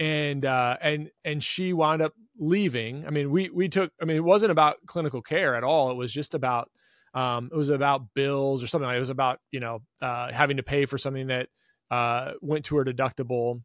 And 0.00 0.44
uh, 0.44 0.76
and 0.80 1.10
and 1.24 1.42
she 1.42 1.72
wound 1.72 2.02
up 2.02 2.12
leaving. 2.38 3.06
I 3.06 3.10
mean, 3.10 3.30
we 3.30 3.50
we 3.50 3.68
took. 3.68 3.92
I 4.00 4.04
mean, 4.04 4.16
it 4.16 4.24
wasn't 4.24 4.50
about 4.50 4.76
clinical 4.86 5.22
care 5.22 5.54
at 5.54 5.64
all. 5.64 5.90
It 5.90 5.96
was 5.96 6.12
just 6.12 6.34
about 6.34 6.70
um, 7.14 7.50
it 7.52 7.56
was 7.56 7.68
about 7.68 8.14
bills 8.14 8.62
or 8.62 8.66
something 8.66 8.86
like 8.86 8.96
it 8.96 9.00
was 9.00 9.10
about 9.10 9.38
you 9.50 9.60
know 9.60 9.82
uh, 10.00 10.32
having 10.32 10.56
to 10.56 10.62
pay 10.62 10.86
for 10.86 10.98
something 10.98 11.28
that 11.28 11.48
uh, 11.90 12.32
went 12.40 12.64
to 12.66 12.76
her 12.76 12.84
deductible 12.84 13.62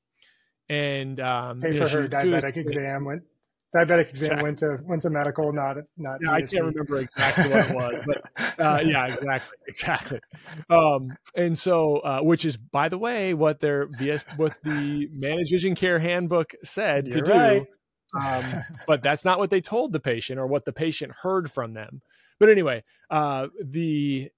and 0.69 1.19
um, 1.19 1.61
pay 1.61 1.77
for 1.77 1.87
her 1.87 2.07
diabetic 2.07 2.57
exam 2.57 3.05
went 3.05 3.23
diabetic 3.75 4.09
exam 4.09 4.41
went 4.41 4.59
to 4.59 4.77
went 4.83 5.01
to 5.01 5.09
medical 5.09 5.51
not 5.51 5.77
not 5.97 6.19
yeah, 6.21 6.31
I 6.31 6.41
can't 6.41 6.63
remember 6.63 6.99
exactly 6.99 7.49
what 7.49 7.69
it 7.69 7.75
was 7.75 8.01
but 8.05 8.59
uh, 8.59 8.81
yeah 8.83 9.07
exactly 9.07 9.57
exactly. 9.67 10.19
Um, 10.69 11.17
and 11.35 11.57
so 11.57 11.97
uh, 11.97 12.19
which 12.21 12.45
is 12.45 12.57
by 12.57 12.89
the 12.89 12.97
way 12.97 13.33
what 13.33 13.59
their 13.59 13.87
VS 13.87 14.25
what 14.37 14.55
the 14.63 15.09
managed 15.11 15.51
vision 15.51 15.75
care 15.75 15.99
handbook 15.99 16.53
said 16.63 17.07
You're 17.07 17.23
to 17.23 17.31
right. 17.31 17.59
do 17.63 17.67
um, 18.13 18.43
but 18.87 19.01
that's 19.03 19.25
not 19.25 19.39
what 19.39 19.49
they 19.49 19.61
told 19.61 19.91
the 19.91 19.99
patient 19.99 20.39
or 20.39 20.47
what 20.47 20.65
the 20.65 20.73
patient 20.73 21.13
heard 21.21 21.51
from 21.51 21.73
them. 21.73 22.01
But 22.39 22.49
anyway, 22.49 22.83
uh, 23.09 23.47
the 23.63 24.29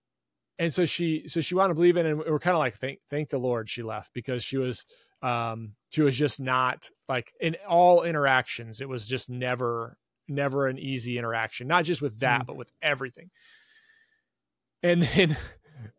and 0.57 0.73
so 0.73 0.85
she 0.85 1.27
so 1.27 1.41
she 1.41 1.55
wound 1.55 1.71
up 1.71 1.77
leaving, 1.77 2.05
and 2.05 2.19
we're 2.19 2.39
kind 2.39 2.55
of 2.55 2.59
like 2.59 2.75
thank 2.75 2.99
thank 3.09 3.29
the 3.29 3.37
Lord 3.37 3.69
she 3.69 3.83
left 3.83 4.13
because 4.13 4.43
she 4.43 4.57
was 4.57 4.85
um 5.21 5.73
she 5.89 6.01
was 6.01 6.17
just 6.17 6.39
not 6.39 6.89
like 7.07 7.33
in 7.39 7.55
all 7.67 8.03
interactions 8.03 8.81
it 8.81 8.89
was 8.89 9.07
just 9.07 9.29
never 9.29 9.97
never 10.27 10.67
an 10.67 10.77
easy 10.77 11.17
interaction 11.17 11.67
not 11.67 11.83
just 11.83 12.01
with 12.01 12.19
that 12.19 12.41
mm. 12.41 12.45
but 12.45 12.55
with 12.55 12.71
everything 12.81 13.29
and 14.83 15.01
then 15.15 15.37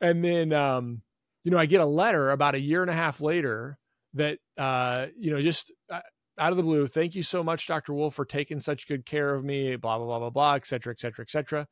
and 0.01 0.25
then 0.25 0.53
um 0.53 1.03
you 1.45 1.51
know 1.51 1.59
i 1.59 1.67
get 1.67 1.81
a 1.81 1.87
letter 1.87 2.31
about 2.31 2.55
a 2.55 2.61
year 2.61 2.83
and 2.83 2.91
a 2.91 2.95
half 2.95 3.21
later 3.21 3.79
that 4.15 4.39
uh 4.59 5.07
you 5.17 5.31
know 5.31 5.41
just 5.41 5.73
uh, 5.91 6.01
out 6.39 6.53
of 6.53 6.57
the 6.57 6.63
blue 6.63 6.87
thank 6.87 7.15
you 7.15 7.23
so 7.23 7.43
much 7.43 7.67
dr 7.67 7.93
wolfe 7.93 8.15
for 8.15 8.25
taking 8.25 8.61
such 8.61 8.89
good 8.89 9.05
care 9.05 9.35
of 9.35 9.45
me 9.45 9.77
blah 9.77 9.99
blah 9.99 10.07
blah 10.07 10.19
blah 10.19 10.31
blah 10.31 10.55
et 10.55 10.67
cetera 10.67 10.93
et 10.93 11.01
cetera 11.01 11.23
et 11.23 11.31
cetera 11.31 11.67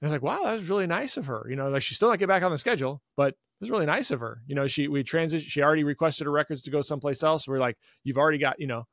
And 0.00 0.10
I 0.10 0.12
was 0.12 0.12
like, 0.12 0.22
wow, 0.22 0.42
that 0.44 0.58
was 0.58 0.68
really 0.68 0.86
nice 0.86 1.16
of 1.16 1.26
her. 1.26 1.46
You 1.48 1.56
know, 1.56 1.68
like 1.68 1.82
she's 1.82 1.96
still 1.96 2.10
not 2.10 2.18
get 2.18 2.28
back 2.28 2.42
on 2.42 2.50
the 2.50 2.58
schedule, 2.58 3.00
but 3.16 3.34
it 3.60 3.64
was 3.64 3.70
really 3.70 3.86
nice 3.86 4.10
of 4.10 4.20
her. 4.20 4.42
You 4.46 4.54
know, 4.54 4.66
she 4.66 4.88
we 4.88 5.02
transition. 5.02 5.48
She 5.48 5.62
already 5.62 5.84
requested 5.84 6.26
her 6.26 6.32
records 6.32 6.62
to 6.62 6.70
go 6.70 6.80
someplace 6.80 7.22
else. 7.22 7.46
We're 7.46 7.58
like, 7.58 7.76
you've 8.02 8.18
already 8.18 8.38
got, 8.38 8.60
you 8.60 8.66
know. 8.66 8.86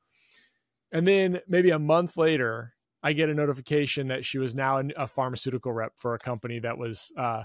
And 0.92 1.08
then 1.08 1.40
maybe 1.48 1.72
a 1.72 1.80
month 1.80 2.18
later, 2.18 2.74
I 3.02 3.14
get 3.14 3.30
a 3.30 3.34
notification 3.34 4.10
that 4.10 4.26
she 4.26 4.38
was 4.38 4.54
now 4.54 4.82
a 4.96 5.08
pharmaceutical 5.08 5.72
rep 5.72 5.94
for 5.96 6.14
a 6.14 6.20
company 6.20 6.60
that 6.60 6.78
was 6.78 7.12
uh 7.18 7.44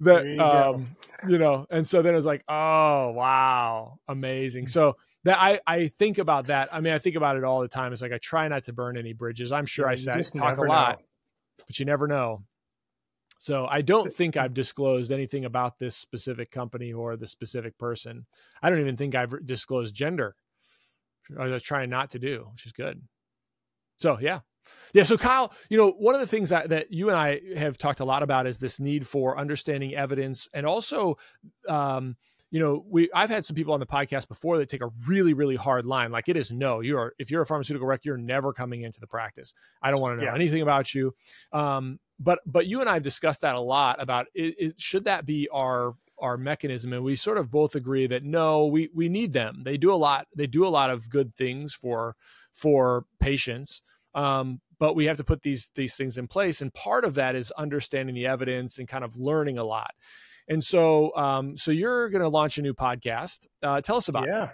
that 0.00 0.24
you 0.26 0.40
um 0.40 0.96
you 1.28 1.38
know, 1.38 1.66
and 1.70 1.86
so 1.86 2.02
then 2.02 2.12
it 2.12 2.16
was 2.16 2.26
like, 2.26 2.44
oh 2.48 3.10
wow, 3.12 3.98
amazing. 4.08 4.68
So 4.68 4.96
that 5.24 5.38
I 5.40 5.60
I 5.66 5.88
think 5.88 6.18
about 6.18 6.48
that. 6.48 6.68
I 6.72 6.80
mean, 6.80 6.92
I 6.92 6.98
think 6.98 7.16
about 7.16 7.36
it 7.36 7.44
all 7.44 7.60
the 7.60 7.68
time. 7.68 7.92
It's 7.92 8.02
like 8.02 8.12
I 8.12 8.18
try 8.18 8.48
not 8.48 8.64
to 8.64 8.72
burn 8.72 8.98
any 8.98 9.12
bridges. 9.12 9.52
I'm 9.52 9.66
sure 9.66 9.86
yeah, 9.86 9.92
I 9.92 9.94
said 9.94 10.38
talk 10.38 10.58
a 10.58 10.62
lot. 10.62 10.98
Know 10.98 11.04
but 11.70 11.78
you 11.78 11.86
never 11.86 12.08
know. 12.08 12.42
So 13.40 13.66
I 13.70 13.80
don't 13.80 14.12
think 14.12 14.36
I've 14.36 14.52
disclosed 14.52 15.10
anything 15.10 15.46
about 15.46 15.78
this 15.78 15.96
specific 15.96 16.50
company 16.50 16.92
or 16.92 17.16
the 17.16 17.26
specific 17.26 17.78
person. 17.78 18.26
I 18.62 18.68
don't 18.68 18.80
even 18.80 18.98
think 18.98 19.14
I've 19.14 19.46
disclosed 19.46 19.94
gender. 19.94 20.36
I 21.38 21.46
was 21.46 21.62
trying 21.62 21.88
not 21.88 22.10
to 22.10 22.18
do, 22.18 22.48
which 22.52 22.66
is 22.66 22.72
good. 22.72 23.00
So 23.96 24.18
yeah. 24.20 24.40
Yeah. 24.92 25.04
So 25.04 25.16
Kyle, 25.16 25.54
you 25.70 25.78
know, 25.78 25.92
one 25.92 26.14
of 26.14 26.20
the 26.20 26.26
things 26.26 26.50
that, 26.50 26.68
that 26.68 26.92
you 26.92 27.08
and 27.08 27.16
I 27.16 27.40
have 27.56 27.78
talked 27.78 28.00
a 28.00 28.04
lot 28.04 28.22
about 28.22 28.46
is 28.46 28.58
this 28.58 28.78
need 28.78 29.06
for 29.06 29.38
understanding 29.38 29.94
evidence 29.94 30.46
and 30.52 30.66
also 30.66 31.16
um, 31.66 32.16
you 32.50 32.58
know, 32.58 32.84
we 32.88 33.08
I've 33.14 33.30
had 33.30 33.44
some 33.44 33.54
people 33.54 33.74
on 33.74 33.80
the 33.80 33.86
podcast 33.86 34.28
before 34.28 34.58
that 34.58 34.68
take 34.68 34.82
a 34.82 34.90
really 35.06 35.34
really 35.34 35.56
hard 35.56 35.86
line. 35.86 36.10
Like 36.10 36.28
it 36.28 36.36
is 36.36 36.50
no, 36.50 36.80
you 36.80 36.98
are 36.98 37.14
if 37.18 37.30
you're 37.30 37.42
a 37.42 37.46
pharmaceutical 37.46 37.86
rec, 37.86 38.04
you're 38.04 38.16
never 38.16 38.52
coming 38.52 38.82
into 38.82 39.00
the 39.00 39.06
practice. 39.06 39.54
I 39.82 39.90
don't 39.90 40.00
want 40.00 40.18
to 40.18 40.24
know 40.24 40.30
yeah. 40.30 40.34
anything 40.34 40.62
about 40.62 40.94
you. 40.94 41.14
Um, 41.52 42.00
but 42.18 42.40
but 42.46 42.66
you 42.66 42.80
and 42.80 42.88
I 42.88 42.94
have 42.94 43.02
discussed 43.02 43.40
that 43.40 43.54
a 43.54 43.60
lot 43.60 44.00
about 44.00 44.26
it, 44.34 44.54
it, 44.58 44.80
should 44.80 45.04
that 45.04 45.26
be 45.26 45.48
our 45.52 45.94
our 46.20 46.36
mechanism 46.36 46.92
and 46.92 47.02
we 47.02 47.16
sort 47.16 47.38
of 47.38 47.50
both 47.50 47.74
agree 47.74 48.06
that 48.06 48.22
no 48.22 48.66
we 48.66 48.90
we 48.94 49.08
need 49.08 49.32
them 49.32 49.62
they 49.64 49.78
do 49.78 49.90
a 49.90 49.96
lot 49.96 50.26
they 50.36 50.46
do 50.46 50.66
a 50.66 50.68
lot 50.68 50.90
of 50.90 51.08
good 51.08 51.34
things 51.34 51.72
for 51.72 52.14
for 52.52 53.06
patients 53.20 53.80
um, 54.14 54.60
but 54.78 54.94
we 54.94 55.06
have 55.06 55.16
to 55.16 55.24
put 55.24 55.40
these 55.40 55.70
these 55.74 55.94
things 55.94 56.18
in 56.18 56.28
place 56.28 56.60
and 56.60 56.74
part 56.74 57.06
of 57.06 57.14
that 57.14 57.34
is 57.34 57.50
understanding 57.52 58.14
the 58.14 58.26
evidence 58.26 58.78
and 58.78 58.86
kind 58.86 59.02
of 59.02 59.16
learning 59.16 59.56
a 59.56 59.64
lot 59.64 59.92
and 60.50 60.62
so, 60.62 61.14
um, 61.16 61.56
so 61.56 61.70
you're 61.70 62.08
going 62.08 62.22
to 62.22 62.28
launch 62.28 62.58
a 62.58 62.62
new 62.62 62.74
podcast. 62.74 63.46
Uh, 63.62 63.80
tell 63.80 63.96
us 63.96 64.08
about 64.08 64.26
yeah. 64.26 64.28
it. 64.28 64.36
Yeah, 64.36 64.50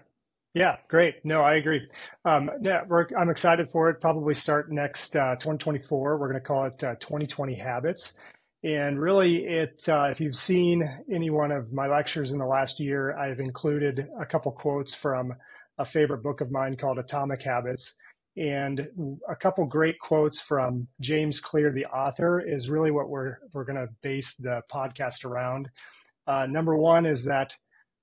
Yeah, 0.55 0.77
great. 0.89 1.25
No, 1.25 1.41
I 1.41 1.55
agree. 1.55 1.89
Um, 2.27 2.51
yeah, 2.61 2.83
I'm 3.19 3.31
excited 3.31 3.71
for 3.73 3.89
it. 3.89 4.01
Probably 4.01 4.35
start 4.35 4.71
next 4.71 5.17
uh, 5.17 5.37
2024. 5.37 6.19
We're 6.19 6.29
going 6.29 6.41
to 6.41 6.47
call 6.47 6.67
it 6.67 6.85
uh, 6.85 6.97
2020 6.97 7.55
Habits. 7.55 8.13
And 8.63 9.01
really, 9.01 9.47
it 9.47 9.89
uh, 9.89 10.09
if 10.11 10.21
you've 10.21 10.37
seen 10.37 10.83
any 11.11 11.31
one 11.31 11.51
of 11.51 11.73
my 11.73 11.87
lectures 11.87 12.33
in 12.33 12.39
the 12.39 12.47
last 12.47 12.79
year, 12.79 13.17
I've 13.17 13.41
included 13.41 14.07
a 14.21 14.27
couple 14.27 14.53
quotes 14.53 14.95
from 14.95 15.35
a 15.79 15.85
favorite 15.87 16.23
book 16.23 16.41
of 16.41 16.51
mine 16.51 16.77
called 16.77 16.99
Atomic 16.99 17.43
Habits. 17.43 17.95
And 18.37 19.19
a 19.29 19.35
couple 19.35 19.65
great 19.65 19.99
quotes 19.99 20.41
from 20.41 20.89
James 21.01 21.41
Clear, 21.41 21.73
the 21.73 21.87
author, 21.87 22.41
is 22.41 22.69
really 22.69 22.91
what 22.91 23.09
we're 23.09 23.37
we're 23.53 23.65
going 23.65 23.77
to 23.77 23.89
base 24.03 24.35
the 24.35 24.63
podcast 24.71 25.25
around. 25.25 25.71
Uh, 26.27 26.47
number 26.47 26.77
one 26.77 27.07
is 27.07 27.25
that 27.25 27.57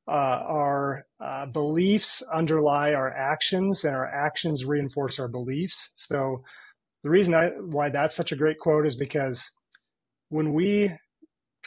uh, 0.08 0.12
our 0.12 1.06
uh, 1.20 1.46
beliefs 1.46 2.24
underlie 2.34 2.94
our 2.94 3.10
actions, 3.12 3.86
and 3.86 3.96
our 3.96 4.08
actions 4.08 4.66
reinforce 4.66 5.20
our 5.20 5.28
beliefs. 5.28 5.92
So, 5.96 6.44
the 7.04 7.10
reason 7.10 7.36
I, 7.36 7.50
why 7.50 7.90
that's 7.90 8.16
such 8.16 8.32
a 8.32 8.36
great 8.36 8.58
quote 8.58 8.86
is 8.86 8.96
because 8.96 9.52
when 10.30 10.54
we 10.54 10.92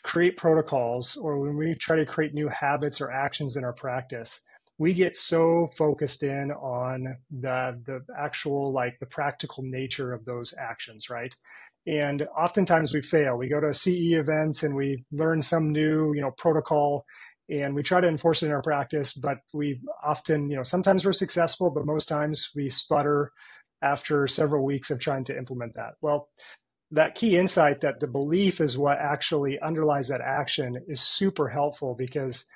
create 0.03 0.37
protocols 0.37 1.17
or 1.17 1.39
when 1.39 1.57
we 1.57 1.75
try 1.75 1.97
to 1.97 2.07
create 2.07 2.35
new 2.35 2.49
habits 2.49 3.01
or 3.01 3.11
actions 3.11 3.57
in 3.57 3.65
our 3.65 3.73
practice, 3.73 4.41
we 4.79 4.93
get 4.93 5.15
so 5.15 5.71
focused 5.77 6.23
in 6.23 6.51
on 6.53 7.17
the 7.31 7.81
the 7.87 8.01
actual 8.19 8.73
like 8.73 8.99
the 9.01 9.07
practical 9.07 9.63
nature 9.65 10.13
of 10.13 10.25
those 10.25 10.55
actions, 10.59 11.09
right? 11.09 11.35
And 11.87 12.27
oftentimes 12.37 12.93
we 12.93 13.01
fail. 13.01 13.37
We 13.37 13.49
go 13.49 13.61
to 13.61 13.69
a 13.69 13.75
CE 13.75 14.13
event 14.13 14.63
and 14.63 14.75
we 14.75 15.05
learn 15.13 15.41
some 15.41 15.71
new, 15.71 16.13
you 16.15 16.21
know, 16.21 16.33
protocol 16.33 17.05
and 17.49 17.75
we 17.75 17.83
try 17.83 18.01
to 18.01 18.09
enforce 18.09 18.43
it 18.43 18.47
in 18.47 18.53
our 18.53 18.63
practice, 18.63 19.13
but 19.15 19.39
we 19.55 19.81
often, 20.05 20.51
you 20.51 20.57
know, 20.57 20.65
sometimes 20.65 21.07
we're 21.07 21.13
successful, 21.13 21.71
but 21.71 21.87
most 21.87 22.09
times 22.09 22.51
we 22.57 22.69
sputter 22.69 23.31
after 23.83 24.27
several 24.27 24.65
weeks 24.65 24.91
of 24.91 24.99
trying 24.99 25.25
to 25.25 25.37
implement 25.37 25.75
that. 25.75 25.93
Well, 26.01 26.29
that 26.91 27.15
key 27.15 27.37
insight 27.37 27.81
that 27.83 28.01
the 28.01 28.07
belief 28.09 28.61
is 28.61 28.77
what 28.77 28.99
actually 28.99 29.59
underlies 29.61 30.09
that 30.09 30.21
action 30.21 30.77
is 30.89 31.01
super 31.01 31.49
helpful 31.49 31.95
because 31.97 32.47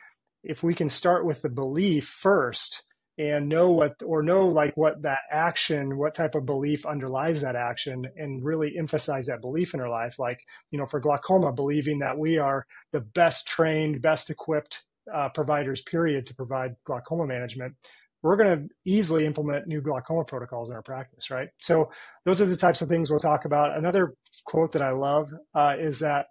if 0.43 0.63
we 0.63 0.75
can 0.75 0.89
start 0.89 1.25
with 1.25 1.43
the 1.43 1.49
belief 1.49 2.07
first 2.09 2.83
and 3.19 3.49
know 3.49 3.71
what 3.71 3.95
or 4.05 4.23
know 4.23 4.47
like 4.47 4.77
what 4.77 5.03
that 5.03 5.21
action 5.31 5.99
what 5.99 6.15
type 6.15 6.35
of 6.35 6.47
belief 6.47 6.87
underlies 6.87 7.43
that 7.43 7.57
action 7.57 8.07
and 8.17 8.45
really 8.45 8.75
emphasize 8.79 9.27
that 9.27 9.41
belief 9.41 9.75
in 9.75 9.81
our 9.81 9.91
life 9.91 10.19
like 10.19 10.41
you 10.71 10.79
know 10.79 10.87
for 10.87 11.01
glaucoma 11.01 11.53
believing 11.53 11.99
that 11.99 12.17
we 12.17 12.39
are 12.39 12.65
the 12.93 13.01
best 13.01 13.47
trained 13.47 14.01
best 14.01 14.31
equipped 14.31 14.85
uh, 15.13 15.29
providers 15.29 15.83
period 15.83 16.27
to 16.27 16.35
provide 16.35 16.77
glaucoma 16.85 17.27
management 17.27 17.75
we're 18.23 18.37
going 18.37 18.69
to 18.69 18.75
easily 18.85 19.25
implement 19.25 19.67
new 19.67 19.81
glaucoma 19.81 20.25
protocols 20.25 20.69
in 20.69 20.75
our 20.75 20.83
practice, 20.83 21.31
right? 21.31 21.49
So 21.59 21.91
those 22.25 22.41
are 22.41 22.47
the 22.47 22.57
types 22.57 22.83
of 22.83 22.89
things 22.89 23.11
we'll 23.11 23.19
talk 23.19 23.45
about. 23.45 23.77
Another 23.77 24.15
quote 24.45 24.73
that 24.73 24.83
I 24.83 24.91
love 24.91 25.31
uh, 25.55 25.75
is 25.79 26.01
that 26.01 26.27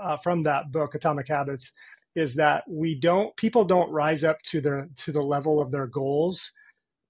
uh, 0.00 0.16
from 0.18 0.44
that 0.44 0.70
book, 0.70 0.94
Atomic 0.94 1.26
Habits, 1.28 1.72
is 2.18 2.34
that 2.34 2.64
we 2.68 2.94
don't 2.94 3.34
people 3.36 3.64
don't 3.64 3.90
rise 3.90 4.24
up 4.24 4.40
to 4.42 4.60
the 4.60 4.88
to 4.96 5.12
the 5.12 5.22
level 5.22 5.60
of 5.60 5.70
their 5.70 5.86
goals. 5.86 6.52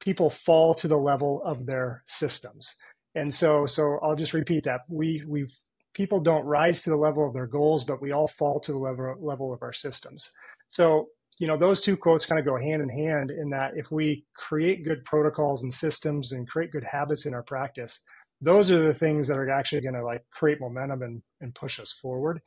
People 0.00 0.30
fall 0.30 0.74
to 0.74 0.86
the 0.88 0.98
level 0.98 1.42
of 1.44 1.66
their 1.66 2.04
systems. 2.06 2.76
And 3.14 3.34
so 3.34 3.66
so 3.66 3.98
I'll 4.02 4.16
just 4.16 4.34
repeat 4.34 4.64
that. 4.64 4.82
We 4.88 5.24
we 5.26 5.46
people 5.94 6.20
don't 6.20 6.44
rise 6.44 6.82
to 6.82 6.90
the 6.90 6.96
level 6.96 7.26
of 7.26 7.34
their 7.34 7.46
goals, 7.46 7.84
but 7.84 8.00
we 8.02 8.12
all 8.12 8.28
fall 8.28 8.60
to 8.60 8.72
the 8.72 8.78
level 8.78 9.16
level 9.20 9.52
of 9.52 9.62
our 9.62 9.72
systems. 9.72 10.30
So 10.68 11.08
you 11.38 11.46
know 11.46 11.56
those 11.56 11.80
two 11.80 11.96
quotes 11.96 12.26
kind 12.26 12.38
of 12.38 12.44
go 12.44 12.56
hand 12.56 12.82
in 12.82 12.88
hand 12.88 13.30
in 13.30 13.48
that 13.50 13.72
if 13.76 13.90
we 13.90 14.24
create 14.34 14.84
good 14.84 15.04
protocols 15.04 15.62
and 15.62 15.72
systems 15.72 16.32
and 16.32 16.48
create 16.48 16.72
good 16.72 16.84
habits 16.84 17.26
in 17.26 17.34
our 17.34 17.44
practice 17.44 18.00
those 18.40 18.70
are 18.70 18.80
the 18.80 18.94
things 18.94 19.26
that 19.26 19.36
are 19.36 19.50
actually 19.50 19.80
going 19.80 19.94
to 19.94 20.04
like 20.04 20.22
create 20.32 20.60
momentum 20.60 21.02
and, 21.02 21.22
and 21.40 21.54
push 21.54 21.80
us 21.80 21.92
forward 21.92 22.40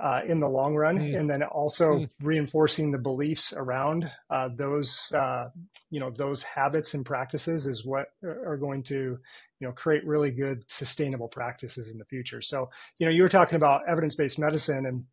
uh, 0.00 0.20
in 0.26 0.40
the 0.40 0.48
long 0.48 0.74
run 0.74 0.98
mm. 0.98 1.18
and 1.18 1.28
then 1.28 1.42
also 1.42 1.96
mm. 1.96 2.10
reinforcing 2.20 2.90
the 2.90 2.98
beliefs 2.98 3.52
around 3.52 4.10
uh, 4.30 4.48
those 4.56 5.12
uh, 5.12 5.48
you 5.90 6.00
know 6.00 6.10
those 6.10 6.42
habits 6.42 6.94
and 6.94 7.04
practices 7.04 7.66
is 7.66 7.84
what 7.84 8.06
are 8.24 8.56
going 8.56 8.82
to 8.82 9.18
you 9.60 9.66
know 9.66 9.72
create 9.72 10.04
really 10.06 10.30
good 10.30 10.64
sustainable 10.66 11.28
practices 11.28 11.90
in 11.90 11.98
the 11.98 12.04
future 12.06 12.40
so 12.40 12.70
you 12.98 13.06
know 13.06 13.12
you 13.12 13.22
were 13.22 13.28
talking 13.28 13.56
about 13.56 13.82
evidence-based 13.86 14.38
medicine 14.38 14.86
and 14.86 15.04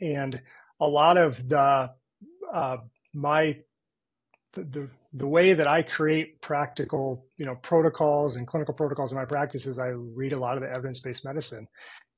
and 0.00 0.40
a 0.80 0.88
lot 0.88 1.16
of 1.16 1.48
the 1.48 1.90
uh, 2.52 2.76
my 3.12 3.56
the, 4.54 4.88
the 5.12 5.26
way 5.26 5.52
that 5.52 5.66
I 5.66 5.82
create 5.82 6.40
practical, 6.40 7.26
you 7.36 7.44
know, 7.44 7.56
protocols 7.56 8.36
and 8.36 8.46
clinical 8.46 8.72
protocols 8.72 9.10
in 9.10 9.18
my 9.18 9.24
practice 9.24 9.66
is 9.66 9.80
I 9.80 9.88
read 9.88 10.32
a 10.32 10.38
lot 10.38 10.56
of 10.56 10.62
the 10.62 10.70
evidence-based 10.70 11.24
medicine, 11.24 11.66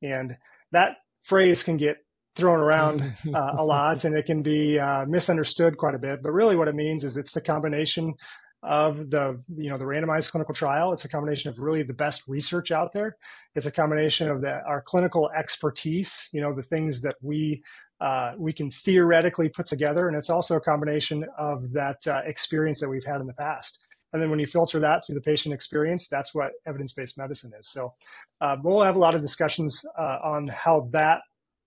and 0.03 0.37
that 0.73 0.97
phrase 1.27 1.63
can 1.63 1.77
get 1.77 1.97
thrown 2.37 2.61
around 2.61 3.03
uh, 3.35 3.55
a 3.59 3.65
lot 3.65 4.05
and 4.05 4.17
it 4.17 4.27
can 4.27 4.43
be 4.43 4.79
uh, 4.79 5.05
misunderstood 5.07 5.77
quite 5.77 5.95
a 5.95 5.99
bit. 5.99 6.23
But 6.23 6.33
really, 6.33 6.57
what 6.57 6.69
it 6.69 6.75
means 6.75 7.05
is 7.05 7.17
it's 7.17 7.33
the 7.33 7.41
combination 7.41 8.15
of 8.63 9.11
the 9.11 9.41
you 9.57 9.71
know 9.71 9.77
the 9.77 9.85
randomized 9.85 10.31
clinical 10.31 10.55
trial. 10.55 10.93
It's 10.93 11.05
a 11.05 11.09
combination 11.09 11.51
of 11.51 11.59
really 11.59 11.83
the 11.83 11.95
best 11.95 12.23
research 12.27 12.71
out 12.73 12.93
there. 12.93 13.17
It's 13.55 13.67
a 13.67 13.71
combination 13.71 14.29
of 14.29 14.41
the, 14.41 14.61
our 14.67 14.83
clinical 14.83 15.31
expertise. 15.37 16.29
You 16.33 16.41
know 16.41 16.53
the 16.53 16.63
things 16.63 17.03
that 17.03 17.17
we 17.23 17.63
uh, 18.01 18.33
we 18.37 18.53
can 18.53 18.71
theoretically 18.71 19.49
put 19.49 19.67
together, 19.67 20.09
and 20.09 20.17
it's 20.17 20.31
also 20.31 20.57
a 20.57 20.61
combination 20.61 21.25
of 21.39 21.73
that 21.73 22.07
uh, 22.07 22.23
experience 22.25 22.81
that 22.81 22.89
we've 22.89 23.05
had 23.05 23.21
in 23.21 23.27
the 23.27 23.35
past. 23.35 23.86
And 24.13 24.23
then 24.23 24.31
when 24.31 24.39
you 24.39 24.47
filter 24.47 24.79
that 24.81 25.05
through 25.05 25.17
the 25.17 25.21
patient 25.21 25.53
experience, 25.53 26.09
that's 26.09 26.35
what 26.35 26.53
evidence-based 26.67 27.19
medicine 27.19 27.53
is. 27.59 27.71
So 27.71 27.95
uh, 28.41 28.57
we'll 28.63 28.83
have 28.83 28.97
a 28.97 29.01
lot 29.01 29.15
of 29.15 29.21
discussions 29.21 29.85
uh, 29.99 30.19
on 30.23 30.49
how 30.49 30.89
that 30.93 31.21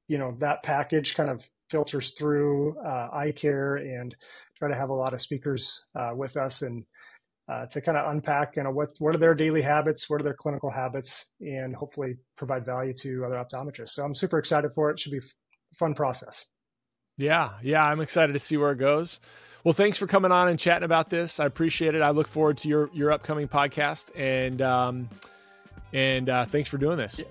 you 0.10 0.18
know 0.18 0.36
that 0.40 0.64
package 0.64 1.16
kind 1.16 1.30
of 1.30 1.48
filters 1.70 2.12
through 2.18 2.78
uh, 2.80 3.10
eye 3.14 3.32
care 3.36 3.76
and 3.76 4.16
try 4.58 4.68
to 4.68 4.76
have 4.76 4.90
a 4.90 4.94
lot 4.94 5.14
of 5.14 5.22
speakers 5.22 5.86
uh, 5.96 6.12
with 6.14 6.36
us 6.36 6.62
and 6.62 6.84
uh, 7.48 7.66
to 7.68 7.80
kind 7.82 7.98
of 7.98 8.12
unpack 8.12 8.56
you 8.56 8.64
know 8.64 8.72
what 8.72 8.90
what 9.00 9.16
are 9.16 9.20
their 9.20 9.36
daily 9.36 9.62
habits 9.62 10.10
what 10.10 10.20
are 10.20 10.24
their 10.24 10.34
clinical 10.34 10.70
habits 10.70 11.32
and 11.40 11.76
hopefully 11.76 12.16
provide 12.36 12.66
value 12.66 12.94
to 12.94 13.24
other 13.26 13.36
optometrists. 13.36 13.90
So 13.90 14.04
i'm 14.04 14.16
super 14.16 14.38
excited 14.38 14.72
for 14.74 14.90
it, 14.90 14.94
it 14.94 15.00
should 15.00 15.12
be 15.12 15.20
a 15.20 15.76
fun 15.78 15.94
process. 15.94 16.46
Yeah. 17.18 17.52
Yeah 17.62 17.84
i'm 17.84 18.02
excited 18.02 18.34
to 18.34 18.40
see 18.40 18.58
where 18.58 18.72
it 18.72 18.80
goes 18.80 19.20
well 19.64 19.74
thanks 19.74 19.98
for 19.98 20.08
coming 20.08 20.32
on 20.32 20.48
and 20.48 20.60
chatting 20.60 20.84
about 20.86 21.10
this. 21.10 21.40
I 21.40 21.46
appreciate 21.46 21.96
it. 21.96 22.02
I 22.02 22.12
look 22.12 22.28
forward 22.28 22.58
to 22.60 22.70
your 22.70 22.90
your 22.94 23.12
upcoming 23.12 23.48
podcast 23.48 24.12
and 24.16 24.62
um 24.62 25.10
and 25.94 26.30
uh, 26.30 26.46
thanks 26.46 26.70
for 26.70 26.78
doing 26.78 26.98
this. 26.98 27.24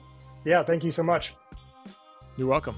Yeah 0.45 0.63
thank 0.63 0.85
you 0.85 0.93
so 0.93 1.03
much. 1.03 1.35
You're 2.37 2.49
welcome 2.49 2.77